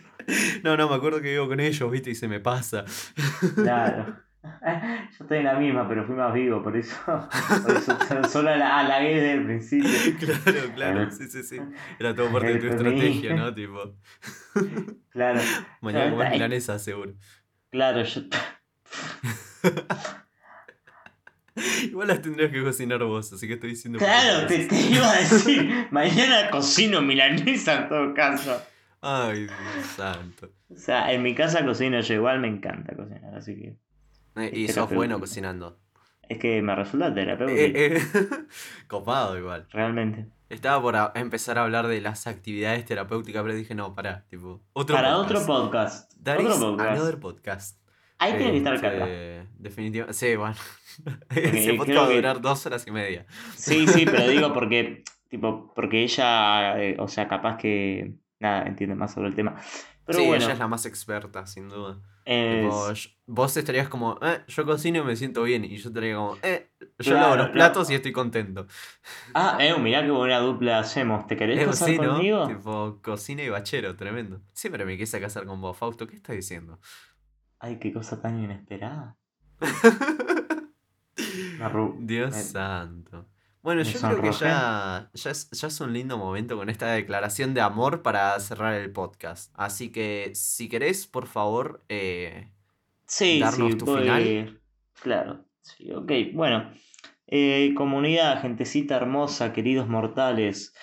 [0.63, 2.11] No, no, me acuerdo que vivo con ellos, ¿viste?
[2.11, 2.85] Y se me pasa.
[3.57, 4.15] Claro.
[5.19, 6.97] Yo estoy en la misma, pero fui más vivo, por eso,
[7.63, 7.97] por eso
[8.29, 9.91] solo la halagué desde el principio.
[10.19, 11.61] Claro, claro, sí, sí, sí.
[11.99, 13.55] Era todo parte de tu estrategia, ¿no?
[13.55, 13.95] Tipo,
[15.11, 15.41] Claro,
[15.81, 17.15] mañana comer está- milanesa, seguro.
[17.71, 18.23] claro, yo...
[21.85, 23.99] Igual las tendrías que cocinar vos, así que estoy diciendo.
[23.99, 28.63] Claro, te, te iba a decir, mañana cocino milanesa en todo caso.
[29.03, 30.51] Ay, Dios santo.
[30.71, 33.77] O sea, en mi casa cocino yo, igual me encanta cocinar, así que Eh,
[34.53, 35.79] y Es sos bueno cocinando.
[36.29, 38.01] es que me resulta terapéutico, Eh, eh,
[38.89, 39.67] Copado igual.
[39.71, 40.27] realmente.
[40.49, 44.63] Estaba por a- empezar a hablar de las actividades terapéuticas, pero dije, no, pará, tipo,
[44.75, 45.31] otro Para podcast.
[45.43, 46.13] otro podcast.
[46.23, 46.91] That otro is podcast.
[46.91, 47.79] another podcast.
[48.19, 49.07] Ahí tiene que estar Cata.
[49.59, 50.15] Definitivamente.
[50.15, 50.55] Sí, bueno.
[51.31, 53.27] Ese podcast va a que- durar dos horas y media.
[53.57, 58.95] Sí, sí, pero digo porque, tipo, porque ella, eh, o sea, capaz que, nada, entiende
[58.95, 59.57] más sobre el tema.
[60.05, 61.99] Pero sí, bueno, ella es la más experta, sin duda.
[62.25, 65.65] Tipo, yo- vos estarías como, eh, yo cocino y me siento bien.
[65.65, 68.67] Y yo estaría como, eh, yo Claro, lavo los platos y estoy contento.
[69.35, 71.27] Ah, eh, mirá qué buena dupla hacemos.
[71.27, 72.15] ¿Te querés Eh, casar sí, ¿no?
[72.15, 72.47] conmigo?
[72.47, 74.41] Tipo, cocina y bachero, tremendo.
[74.53, 76.07] Siempre me quise casar con vos, Fausto.
[76.07, 76.79] ¿Qué estás diciendo?
[77.59, 79.17] Ay, qué cosa tan inesperada.
[81.99, 83.27] Dios me- santo.
[83.63, 86.91] Bueno, me yo creo que ya, ya, es, ya es un lindo momento con esta
[86.93, 89.53] declaración de amor para cerrar el podcast.
[89.55, 92.51] Así que, si querés, por favor, eh,
[93.07, 94.61] Sí, darnos sí, tu voy- final.
[95.01, 96.11] Claro, sí, ok.
[96.35, 96.73] Bueno,
[97.29, 100.75] eh, comunidad, gentecita hermosa, queridos mortales.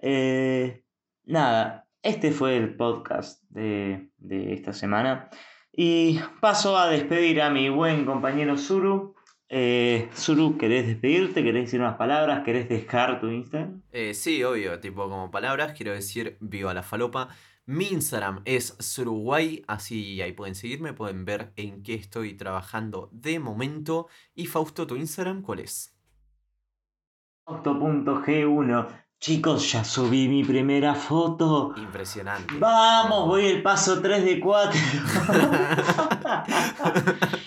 [0.00, 0.84] eh,
[1.24, 5.28] nada, este fue el podcast de, de esta semana.
[5.72, 9.14] Y paso a despedir a mi buen compañero Zuru.
[9.50, 11.42] Eh, Zuru, ¿querés despedirte?
[11.42, 12.42] ¿Querés decir unas palabras?
[12.44, 13.80] ¿Querés dejar tu Instagram?
[13.92, 17.28] Eh, sí, obvio, tipo como palabras, quiero decir viva la falopa.
[17.64, 23.38] Mi Instagram es Suruguay, así ahí pueden seguirme, pueden ver en qué estoy trabajando de
[23.38, 24.08] momento.
[24.34, 25.94] Y Fausto, ¿tu Instagram cuál es?
[27.46, 28.88] Fausto.g1.
[29.20, 31.74] Chicos, ya subí mi primera foto.
[31.76, 32.54] Impresionante.
[32.58, 34.80] Vamos, voy el paso 3 de 4.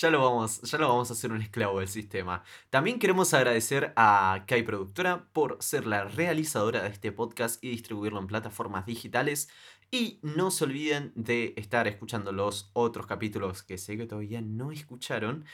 [0.00, 2.42] ya, lo vamos, ya lo vamos a hacer un esclavo del sistema.
[2.70, 8.18] También queremos agradecer a Kai Productora por ser la realizadora de este podcast y distribuirlo
[8.20, 9.48] en plataformas digitales.
[9.90, 14.70] Y no se olviden de estar escuchando los otros capítulos que sé que todavía no
[14.70, 15.44] escucharon.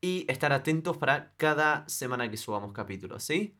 [0.00, 3.56] Y estar atentos para cada semana que subamos capítulos, ¿sí?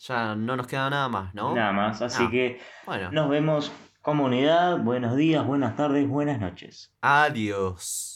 [0.00, 1.54] Ya no nos queda nada más, ¿no?
[1.54, 3.70] Nada más, así Ah, que Bueno, nos vemos
[4.02, 4.78] comunidad.
[4.78, 6.90] Buenos días, buenas tardes, buenas noches.
[7.02, 8.15] adiós.